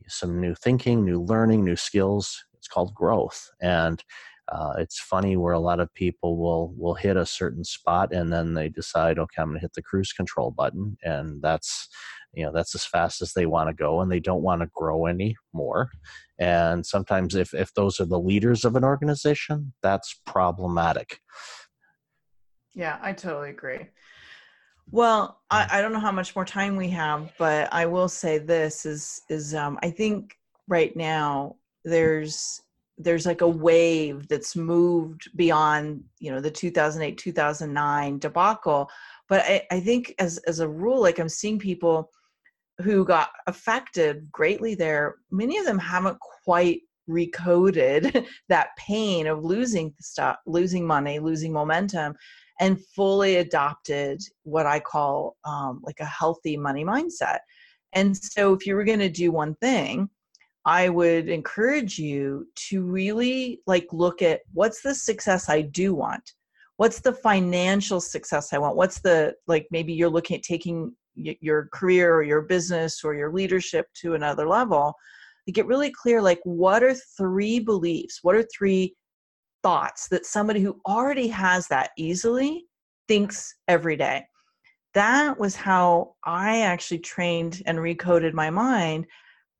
[0.07, 4.03] some new thinking new learning new skills it's called growth and
[4.49, 8.31] uh, it's funny where a lot of people will will hit a certain spot and
[8.31, 11.87] then they decide okay i'm going to hit the cruise control button and that's
[12.33, 14.69] you know that's as fast as they want to go and they don't want to
[14.73, 15.89] grow anymore
[16.39, 21.19] and sometimes if if those are the leaders of an organization that's problematic.
[22.73, 23.87] Yeah i totally agree.
[24.91, 28.37] Well I, I don't know how much more time we have but i will say
[28.37, 30.37] this is is um i think
[30.67, 32.61] right now there's
[32.97, 38.89] there's like a wave that's moved beyond you know the 2008 2009 debacle
[39.27, 42.09] but I, I think as as a rule like i'm seeing people
[42.81, 49.93] who got affected greatly there, many of them haven't quite recoded that pain of losing
[49.99, 52.15] stuff, losing money, losing momentum,
[52.59, 57.39] and fully adopted what I call um, like a healthy money mindset.
[57.93, 60.09] And so, if you were going to do one thing,
[60.65, 66.33] I would encourage you to really like look at what's the success I do want.
[66.77, 68.75] What's the financial success I want?
[68.75, 73.31] What's the like maybe you're looking at taking your career or your business or your
[73.31, 74.93] leadership to another level
[75.45, 78.95] to get really clear like what are three beliefs what are three
[79.63, 82.65] thoughts that somebody who already has that easily
[83.07, 84.25] thinks every day
[84.93, 89.05] that was how i actually trained and recoded my mind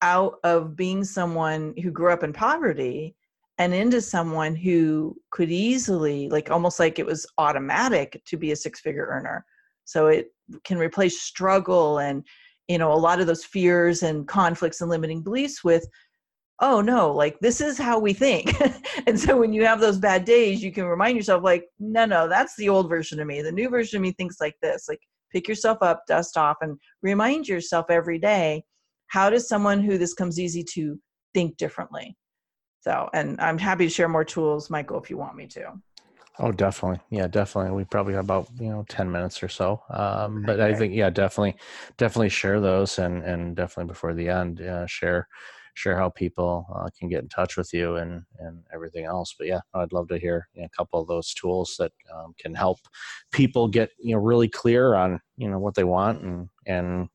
[0.02, 3.16] out of being someone who grew up in poverty
[3.58, 8.56] and into someone who could easily like almost like it was automatic to be a
[8.56, 9.46] six figure earner.
[9.86, 10.28] So it
[10.64, 12.24] can replace struggle and
[12.68, 15.88] you know a lot of those fears and conflicts and limiting beliefs with
[16.62, 18.54] oh no like this is how we think.
[19.08, 22.28] And so when you have those bad days you can remind yourself like no no
[22.28, 23.42] that's the old version of me.
[23.42, 24.88] The new version of me thinks like this.
[24.90, 25.00] Like
[25.32, 28.64] pick yourself up dust off and remind yourself every day
[29.08, 31.00] how does someone who this comes easy to
[31.34, 32.16] think differently
[32.80, 35.72] so and i'm happy to share more tools michael if you want me to
[36.38, 37.00] Oh, definitely.
[37.10, 37.72] Yeah, definitely.
[37.72, 39.82] We probably have about you know ten minutes or so.
[39.90, 41.56] Um, but I think yeah, definitely,
[41.98, 45.28] definitely share those, and and definitely before the end, uh, share
[45.76, 49.34] share how people uh, can get in touch with you and and everything else.
[49.38, 52.34] But yeah, I'd love to hear you know, a couple of those tools that um,
[52.38, 52.80] can help
[53.32, 57.08] people get you know really clear on you know what they want, and and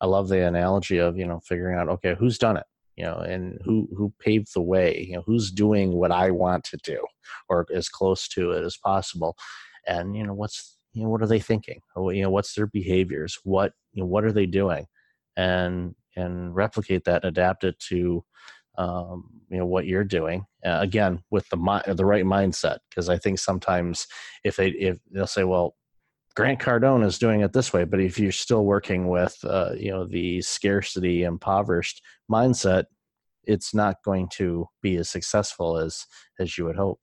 [0.00, 2.66] I love the analogy of you know figuring out okay who's done it?
[2.96, 5.06] You know and who who paved the way?
[5.08, 7.04] You know who's doing what i want to do
[7.48, 9.36] or as close to it as possible?
[9.86, 11.80] And you know what's you know what are they thinking?
[11.96, 13.38] You know what's their behaviors?
[13.44, 14.86] What you know what are they doing?
[15.36, 18.24] And and replicate that and adapt it to
[18.78, 22.78] um, you know what you're doing uh, again with the mi- the right mindset.
[22.90, 24.06] Because i think sometimes
[24.44, 25.76] if they if they'll say well
[26.36, 29.90] Grant Cardone is doing it this way, but if you're still working with, uh, you
[29.90, 32.84] know, the scarcity impoverished mindset,
[33.44, 36.04] it's not going to be as successful as
[36.38, 37.00] as you would hope.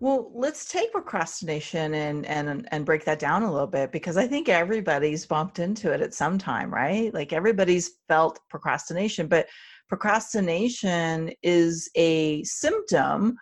[0.00, 4.26] Well, let's take procrastination and and and break that down a little bit because I
[4.26, 7.12] think everybody's bumped into it at some time, right?
[7.14, 9.46] Like everybody's felt procrastination, but
[9.88, 13.36] procrastination is a symptom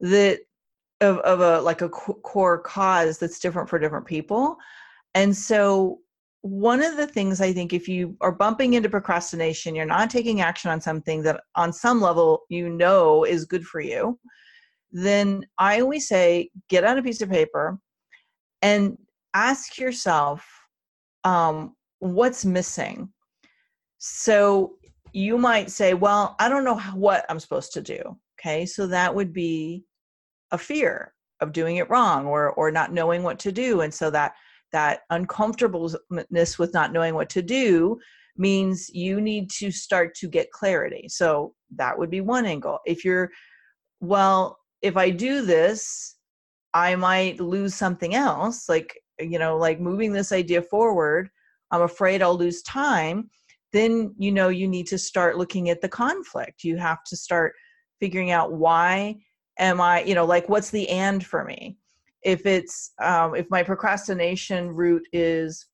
[0.00, 0.40] that
[1.00, 4.56] of, of a like a core cause that's different for different people.
[5.14, 6.00] And so
[6.42, 10.42] one of the things i think if you are bumping into procrastination you're not taking
[10.42, 14.16] action on something that on some level you know is good for you
[14.92, 17.80] then i always say get out a piece of paper
[18.62, 18.96] and
[19.34, 20.46] ask yourself
[21.24, 23.08] um, what's missing?
[23.98, 24.76] So
[25.12, 28.16] you might say well i don't know what i'm supposed to do.
[28.38, 28.66] Okay?
[28.66, 29.84] So that would be
[30.50, 34.10] a fear of doing it wrong or or not knowing what to do and so
[34.10, 34.34] that
[34.72, 37.98] that uncomfortableness with not knowing what to do
[38.36, 41.06] means you need to start to get clarity.
[41.08, 42.80] So that would be one angle.
[42.84, 43.30] If you're
[44.00, 46.16] well if i do this
[46.74, 51.30] i might lose something else like you know like moving this idea forward
[51.70, 53.30] i'm afraid i'll lose time
[53.72, 56.64] then you know you need to start looking at the conflict.
[56.64, 57.52] You have to start
[58.00, 59.16] figuring out why
[59.58, 61.76] am i you know like what's the and for me?
[62.22, 65.66] If it's um, if my procrastination root is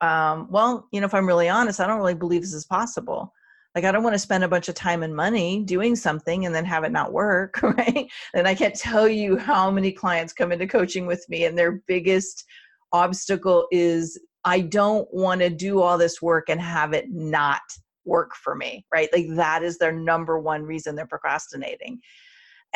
[0.00, 3.32] um, well you know if i'm really honest i don't really believe this is possible.
[3.74, 6.54] Like i don't want to spend a bunch of time and money doing something and
[6.54, 8.08] then have it not work right?
[8.34, 11.82] And i can't tell you how many clients come into coaching with me and their
[11.86, 12.44] biggest
[12.92, 17.60] obstacle is i don't want to do all this work and have it not
[18.04, 19.08] work for me right?
[19.12, 22.00] Like that is their number one reason they're procrastinating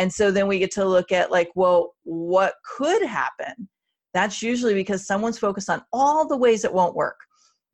[0.01, 3.69] and so then we get to look at like well what could happen?
[4.15, 7.19] That's usually because someone's focused on all the ways it won't work.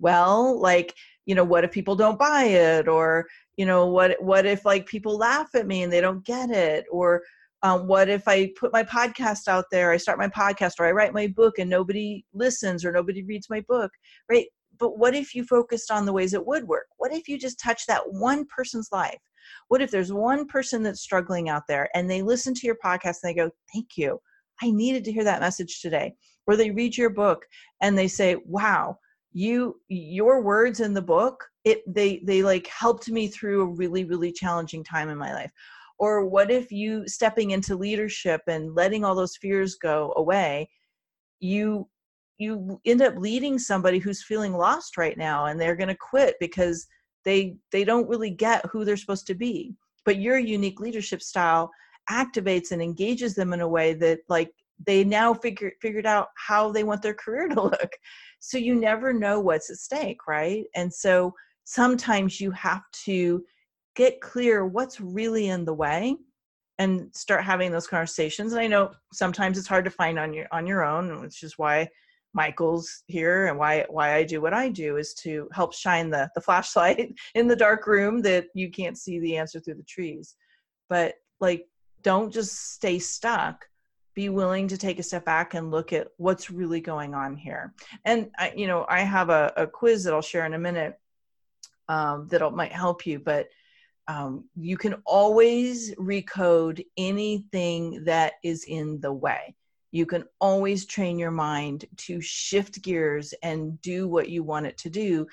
[0.00, 0.92] Well like
[1.24, 2.88] you know what if people don't buy it?
[2.88, 6.50] Or you know what what if like people laugh at me and they don't get
[6.50, 6.84] it?
[6.90, 7.22] Or
[7.62, 10.92] um, what if i put my podcast out there i start my podcast or i
[10.92, 13.90] write my book and nobody listens or nobody reads my book
[14.30, 14.46] right?
[14.78, 16.86] But what if you focused on the ways it would work?
[16.98, 19.18] What if you just touch that one person's life
[19.68, 23.18] what if there's one person that's struggling out there and they listen to your podcast
[23.22, 24.20] and they go, Thank you.
[24.62, 26.14] I needed to hear that message today.
[26.46, 27.44] Or they read your book
[27.82, 28.98] and they say, Wow,
[29.32, 34.04] you your words in the book, it they they like helped me through a really,
[34.04, 35.52] really challenging time in my life.
[35.98, 40.68] Or what if you stepping into leadership and letting all those fears go away,
[41.40, 41.88] you
[42.38, 46.34] you end up leading somebody who's feeling lost right now and they're going to quit
[46.38, 46.86] because
[47.26, 49.74] they they don't really get who they're supposed to be.
[50.06, 51.70] But your unique leadership style
[52.08, 54.52] activates and engages them in a way that like
[54.86, 57.90] they now figure figured out how they want their career to look.
[58.38, 60.64] So you never know what's at stake right?
[60.74, 63.44] And so sometimes you have to
[63.96, 66.16] get clear what's really in the way
[66.78, 68.52] and start having those conversations.
[68.52, 71.58] And i know sometimes it's hard to find on your on your own which is
[71.58, 71.88] why
[72.36, 76.30] Michael's here and why why I do what I do is to help shine the
[76.34, 80.36] the flashlight in the dark room that you can't see the answer through the trees.
[80.88, 81.66] But like
[82.02, 83.66] don't just stay stuck.
[84.14, 87.74] Be willing to take a step back and look at what's really going on here.
[88.04, 90.98] And I, you know, I have a, a quiz that I'll share in a minute
[91.88, 93.18] um, that might help you.
[93.18, 93.48] But
[94.08, 99.54] um, you can always recode anything that is in the way
[99.96, 104.76] you can always train your mind to shift gears and do what you want it
[104.78, 105.26] to do.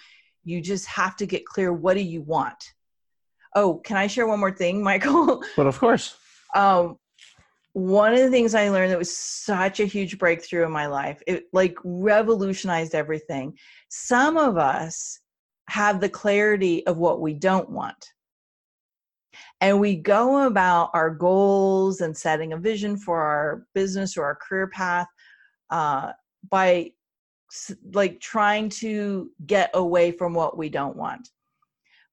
[0.45, 2.74] You just have to get clear what do you want?
[3.55, 5.43] Oh can i share one more thing michael?
[5.57, 6.16] But of course.
[6.55, 6.97] Um,
[7.74, 11.22] one of the things i learned that was such a huge breakthrough in my life
[11.26, 13.57] it like revolutionized everything.
[13.89, 15.20] Some of us
[15.68, 18.12] have the clarity of what we don't want
[19.64, 24.36] and we go about our goals and setting a vision for our business or our
[24.36, 25.07] career path
[25.70, 26.11] uh,
[26.49, 26.91] by
[27.93, 31.30] like trying to get away from what we don't want.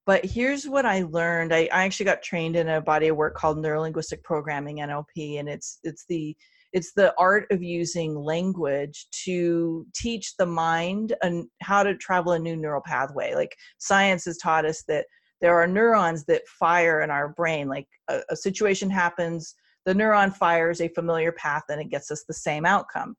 [0.06, 1.52] But here's what i learned.
[1.52, 5.48] I, I actually got trained in a body of work called neurolinguistic programming nlp and
[5.48, 6.36] it's it's the
[6.72, 12.38] it's the art of using language to teach the mind and how to travel a
[12.38, 13.34] new neural pathway.
[13.34, 15.06] Like science has taught us that
[15.40, 19.54] there are neurons that fire in our brain like a, a situation happens
[19.86, 23.16] the neuron fires a familiar path and it gets us the same outcome.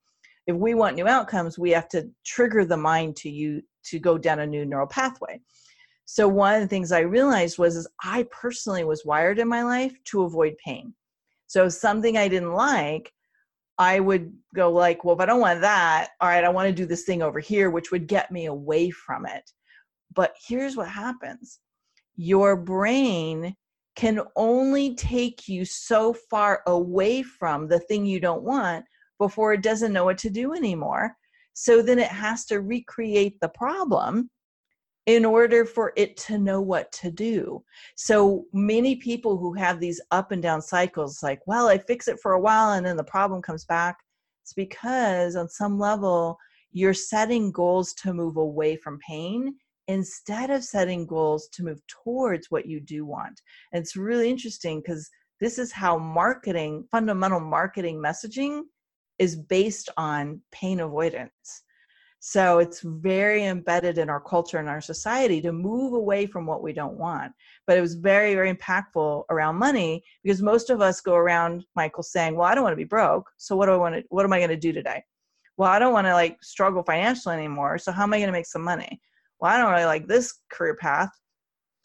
[0.48, 4.18] If we want new outcomes we have to trigger the mind to you to go
[4.18, 5.42] down a new neural pathway.
[6.06, 9.64] So one of the things i realized was is i personally was wired in my
[9.64, 10.94] life to avoid pain.
[11.48, 13.12] So something i didn't like
[13.78, 16.74] I would go like, well, if I don't want that, all right, I want to
[16.74, 19.50] do this thing over here, which would get me away from it.
[20.14, 21.60] But here's what happens
[22.16, 23.56] your brain
[23.96, 28.86] can only take you so far away from the thing you don't want
[29.20, 31.16] before it doesn't know what to do anymore.
[31.54, 34.30] So then it has to recreate the problem
[35.08, 37.64] in order for it to know what to do.
[37.96, 42.20] So many people who have these up and down cycles, like, well, I fix it
[42.22, 43.98] for a while and then the problem comes back,
[44.44, 46.38] it's because on some level,
[46.72, 49.56] you're setting goals to move away from pain
[49.92, 53.42] instead of setting goals to move towards what you do want.
[53.72, 58.62] And it's really interesting because this is how marketing, fundamental marketing messaging,
[59.20, 61.64] is based on pain avoidance.
[62.24, 66.62] So it's very embedded in our culture and our society to move away from what
[66.62, 67.32] we don't want.
[67.66, 72.04] But it was very, very impactful around money because most of us go around, Michael,
[72.04, 73.28] saying, Well, I don't want to be broke.
[73.38, 75.04] So what do I want to what am I going to do today?
[75.58, 77.80] Well, I don't want to like struggle financially anymore.
[77.80, 79.02] So how am I going to make some money?
[79.42, 81.10] Well, I don't really like this career path.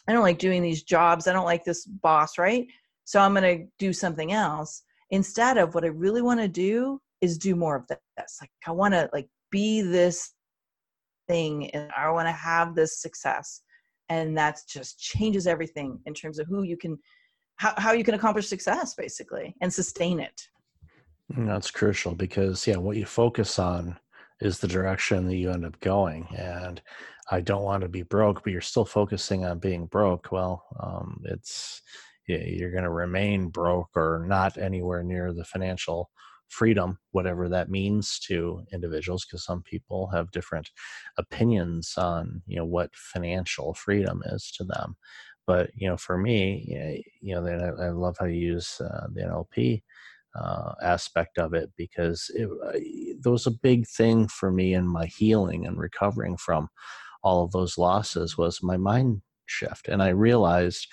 [0.08, 1.26] I don't like doing these jobs.
[1.26, 2.66] I don't like this boss, right?
[3.04, 4.82] So I'm going to do something else.
[5.10, 8.38] Instead of what I really want to do is do more of this.
[8.40, 10.32] Like I want to like be this
[11.28, 13.62] thing and I want to have this success.
[14.08, 16.98] And that just changes everything in terms of who you can
[17.56, 20.42] how, how you can accomplish success basically and sustain it.
[21.30, 23.98] That's crucial because yeah, what you focus on
[24.40, 26.26] is the direction that you end up going.
[26.36, 26.80] And
[27.30, 30.30] I don't want to be broke, but you're still focusing on being broke.
[30.30, 31.82] Well, um, it's
[32.26, 36.10] you're going to remain broke or not anywhere near the financial
[36.48, 40.70] freedom, whatever that means to individuals, because some people have different
[41.18, 44.96] opinions on you know what financial freedom is to them.
[45.46, 47.46] But you know, for me, you know,
[47.80, 49.82] I, love how you use uh, the NLP
[50.34, 52.78] uh, aspect of it because it, uh,
[53.22, 56.68] that was a big thing for me in my healing and recovering from
[57.22, 59.88] all of those losses was my mind shift.
[59.88, 60.86] And i realized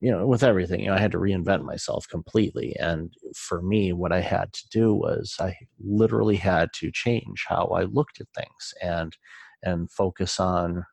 [0.00, 2.76] you know with everything you know i had to reinvent myself completely.
[2.78, 7.66] And for me what i had to do was i literally had to change how
[7.66, 9.16] i looked at things and
[9.62, 10.84] and focus on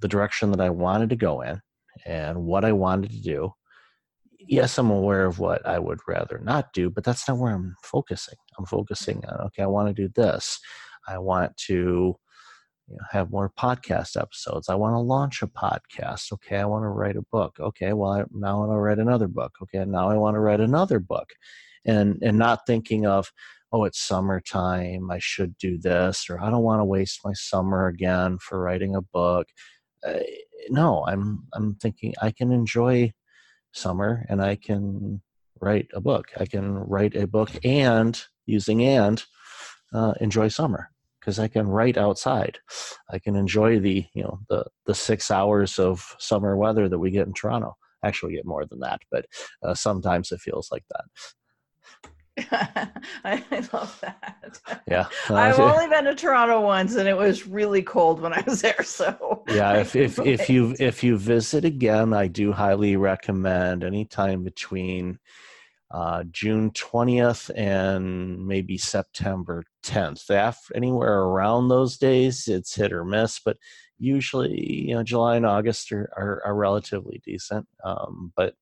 [0.00, 1.60] the direction that i wanted to go in
[2.06, 3.52] and what i wanted to do
[4.46, 7.74] yes, I'm aware of what I would rather not do, but that's not where I'm
[7.82, 8.38] focusing.
[8.58, 10.58] I'm focusing on, okay, I want to do this.
[11.08, 12.16] I want to
[12.88, 14.68] you know, have more podcast episodes.
[14.68, 16.32] I want to launch a podcast.
[16.32, 17.56] Okay, I want to write a book.
[17.60, 19.52] Okay, well, I, now I want to write another book.
[19.62, 21.28] Okay, now I want to write another book.
[21.84, 23.32] And, and not thinking of,
[23.72, 27.86] oh, it's summertime, I should do this, or I don't want to waste my summer
[27.86, 29.46] again for writing a book.
[30.06, 30.18] Uh,
[30.68, 33.12] no, I'm I'm thinking I can enjoy
[33.72, 35.22] summer and I can
[35.60, 36.28] write a book.
[36.38, 39.22] I can write a book and using and
[39.92, 40.90] uh, enjoy summer
[41.20, 42.58] because I can write outside.
[43.10, 47.10] I can enjoy the you know the the six hours of summer weather that we
[47.10, 47.76] get in Toronto.
[48.02, 49.26] Actually, get more than that, but
[49.62, 51.04] uh, sometimes it feels like that.
[53.24, 54.60] I, love that.
[54.86, 58.42] Yeah, uh, I've only been to Toronto once, and it was really cold when I
[58.46, 58.82] was there.
[58.82, 64.44] So yeah, if if if you if you visit again, I do highly recommend anytime
[64.44, 65.18] between
[65.90, 70.30] uh, June twentieth and maybe September tenth.
[70.74, 73.56] Anywhere around those days, it's hit or miss, but
[73.98, 77.66] usually you know July and August are are, are relatively decent.
[77.84, 78.54] Um, but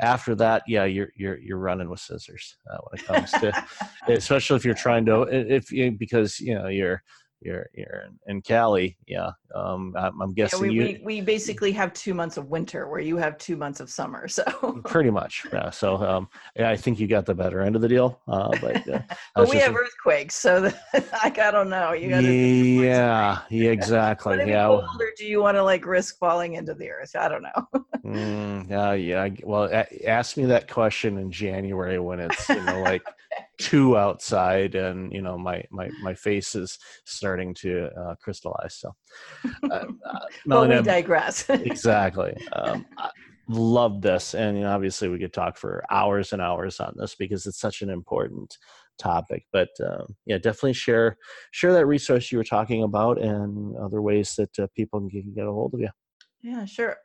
[0.00, 3.66] after that, yeah, you're you're you're running with scissors uh, when it comes to,
[4.08, 7.02] especially if you're trying to if you because you know you're
[7.44, 9.30] you're you're in, in Cali, yeah.
[9.54, 10.82] Um, I'm, I'm guessing yeah, we, you.
[10.82, 14.26] We, we basically have two months of winter, where you have two months of summer.
[14.34, 14.42] So
[14.84, 15.70] pretty much, yeah.
[15.70, 18.20] So um, yeah, I think you got the better end of the deal.
[18.26, 19.00] Uh, but uh,
[19.34, 20.74] but we have earthquakes, so the,
[21.22, 21.92] like I don't know.
[21.92, 24.38] You got yeah, yeah, exactly.
[24.46, 24.68] yeah.
[24.68, 27.14] Or do you want to like risk falling into the earth?
[27.14, 27.68] I don't know.
[28.04, 29.28] mm, yeah, yeah.
[29.44, 29.70] Well,
[30.06, 33.02] ask me that question in January when it's you know like
[33.58, 38.92] two outside and you know my my my face is starting to uh, crystallize so
[39.70, 41.48] uh, uh, Melanie, we digress.
[41.48, 43.10] exactly um, I
[43.48, 47.14] love this and you know, obviously we could talk for hours and hours on this
[47.14, 48.56] because it's such an important
[48.98, 51.16] topic but um, yeah definitely share
[51.50, 55.46] share that resource you were talking about and other ways that uh, people can get
[55.46, 55.88] a hold of you.
[56.42, 56.96] Yeah sure.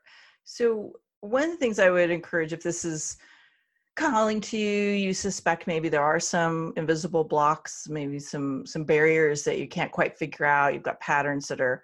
[0.44, 3.18] So one of the things i would encourage if this is
[4.00, 4.92] calling to you.
[4.92, 9.92] You suspect maybe there are some invisible blocks maybe some some barriers that you can't
[9.92, 10.74] quite figure out.
[10.74, 11.84] You've got patterns that are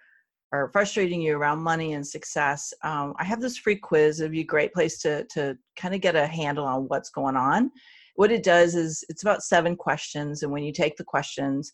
[0.54, 2.74] are frustrating you around money and success.
[2.84, 4.22] Um, i have this free quiz.
[4.22, 7.36] It'd be a great place to to kind of get a handle on what's going
[7.36, 7.70] on.
[8.16, 11.74] What it does is it's about seven questions, and when you take the questions,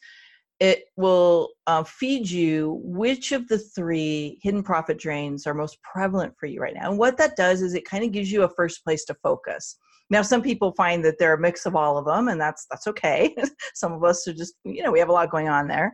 [0.59, 6.33] it will uh, feed you which of the three hidden profit drains are most prevalent
[6.39, 6.89] for you right now.
[6.89, 9.77] And what that does is it kind of gives you a first place to focus.
[10.11, 12.85] Now, some people find that they're a mix of all of them, and that's that's
[12.87, 13.33] okay.
[13.73, 15.93] some of us are just, you know, we have a lot going on there.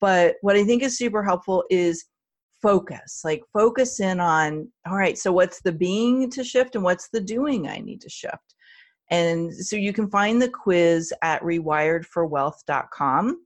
[0.00, 2.06] But what I think is super helpful is
[2.62, 3.20] focus.
[3.22, 7.20] Like focus in on, all right, so what's the being to shift and what's the
[7.20, 8.54] doing I need to shift.
[9.10, 13.44] And so you can find the quiz at rewiredforwealth.com.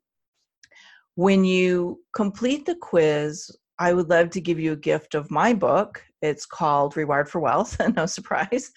[1.16, 5.54] When you complete the quiz, I would love to give you a gift of my
[5.54, 6.04] book.
[6.22, 8.70] It's called Rewired for Wealth, no surprise.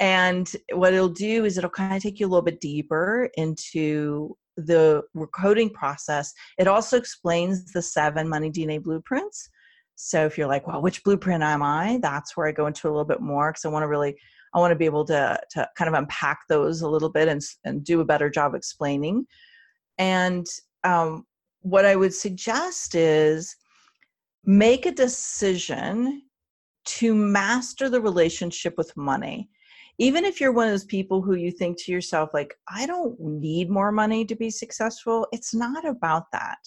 [0.00, 4.36] And what it'll do is it'll kind of take you a little bit deeper into
[4.56, 6.32] the recoding process.
[6.58, 9.48] It also explains the seven money DNA blueprints.
[9.96, 11.98] So if you're like, well, which blueprint am I?
[12.02, 14.16] That's where I go into a little bit more because I want to really,
[14.52, 17.40] I want to be able to to kind of unpack those a little bit and
[17.64, 19.26] and do a better job explaining.
[19.98, 20.46] And
[20.82, 21.26] um,
[21.60, 23.54] what I would suggest is
[24.44, 26.22] make a decision
[26.84, 29.48] to master the relationship with money
[29.98, 33.18] even if you're one of those people who you think to yourself like i don't
[33.20, 36.58] need more money to be successful it's not about that.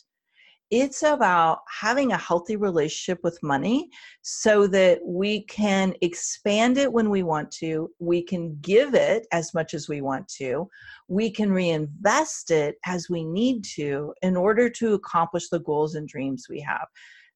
[0.69, 3.89] It's about having a healthy relationship with money
[4.21, 9.53] so that we can expand it when we want to we can give it as
[9.53, 10.67] much as we want to
[11.07, 16.09] we can reinvest it as we need to in order to accomplish the goals and
[16.09, 16.88] dreams we have.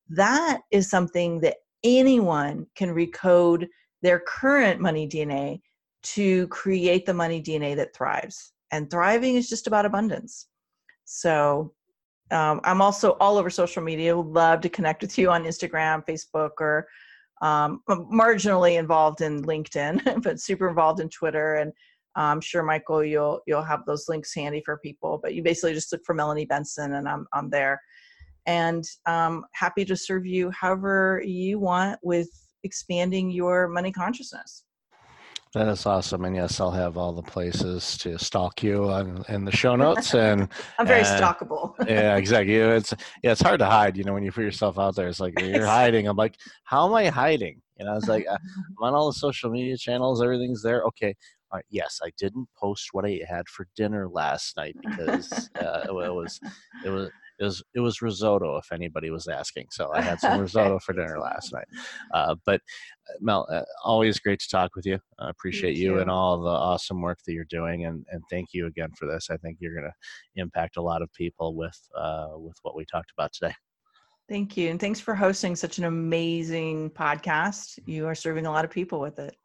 [0.10, 3.68] That is something that anyone can recode
[4.02, 5.62] their current money dna
[6.04, 8.54] to create the money DNA that thrives.
[8.72, 10.48] And thriving is just about abundance.
[11.06, 11.74] So
[12.32, 14.18] um, I'm also all over social media.
[14.18, 16.88] Would love to connect with you on Instagram, Facebook, or
[17.42, 21.56] um, marginally involved in LinkedIn, but super involved in Twitter.
[21.56, 21.74] And
[22.16, 25.20] I'm sure Michael, you'll you'll have those links handy for people.
[25.22, 27.82] But you basically just look for Melanie Benson, and I'm I'm there.
[28.46, 32.30] And um, happy to serve you however you want with
[32.64, 34.64] expanding your money consciousness.
[35.54, 39.44] That is awesome, and yes, I'll have all the places to stalk you on, in
[39.44, 40.16] the show notes.
[40.16, 40.48] And
[40.80, 41.74] I'm very and, stalkable.
[41.90, 42.56] yeah, exactly.
[42.56, 43.98] It's yeah, it's hard to hide.
[43.98, 46.08] You know, when you put yourself out there, it's like you're hiding.
[46.08, 47.62] I'm like, how am I hiding?
[47.80, 48.38] And I was like, uh,
[48.80, 50.24] I'm on all the social media channels.
[50.24, 50.84] Everything's there.
[50.84, 51.14] Okay,
[51.52, 55.86] all right, yes, I didn't post what I had for dinner last night because uh,
[55.86, 56.40] it was
[56.86, 57.10] it was
[57.42, 59.66] it was it was risotto if anybody was asking.
[59.72, 61.66] So I had some risotto for dinner last night.
[62.14, 62.62] Uh, but
[63.10, 65.00] uh, Mel, uh, always great to talk with you.
[65.20, 68.50] I appreciate you, you, and all the awesome work that you're doing, and and thank
[68.54, 69.30] you again for this.
[69.32, 72.86] I think you're going to impact a lot of people with uh, with what we
[72.86, 73.56] talked about today.
[74.30, 77.80] Thank you, and thanks for hosting such an amazing podcast.
[77.86, 79.36] You are serving a lot of people with it.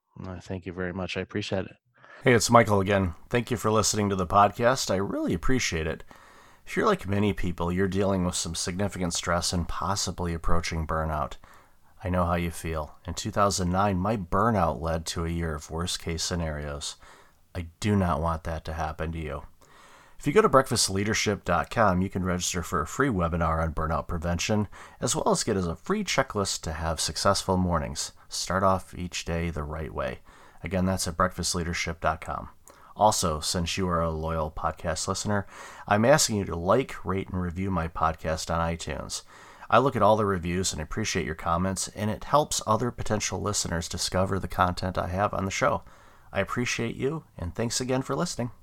[0.43, 1.17] thank you very much.
[1.17, 1.77] I appreciate it.
[2.25, 3.15] Hey, it's Michael again.
[3.31, 4.91] Thank you for listening to the podcast.
[4.91, 6.05] I really appreciate it.
[6.67, 11.35] If you're like many people, you're dealing with some significant stress and possibly approaching burnout.
[12.03, 12.97] I know how you feel.
[13.07, 16.97] In 2009, my burnout led to a year of worst case scenarios.
[17.55, 19.43] I do not want that to happen to you.
[20.19, 24.67] If you go to breakfastleadership.com, you can register for a free webinar on burnout prevention,
[25.01, 28.13] as well as get a free checklist to have successful mornings.
[28.29, 30.19] Start off each day the right way.
[30.65, 32.49] Again, that's at breakfastleadership.com.
[32.97, 35.47] Also, since you are a loyal podcast listener,
[35.87, 39.23] I'm asking you to like, rate, and review my podcast on iTunes.
[39.69, 43.41] I look at all the reviews and appreciate your comments, and it helps other potential
[43.41, 45.83] listeners discover the content I have on the show.
[46.33, 48.51] I appreciate you, and thanks again for listening.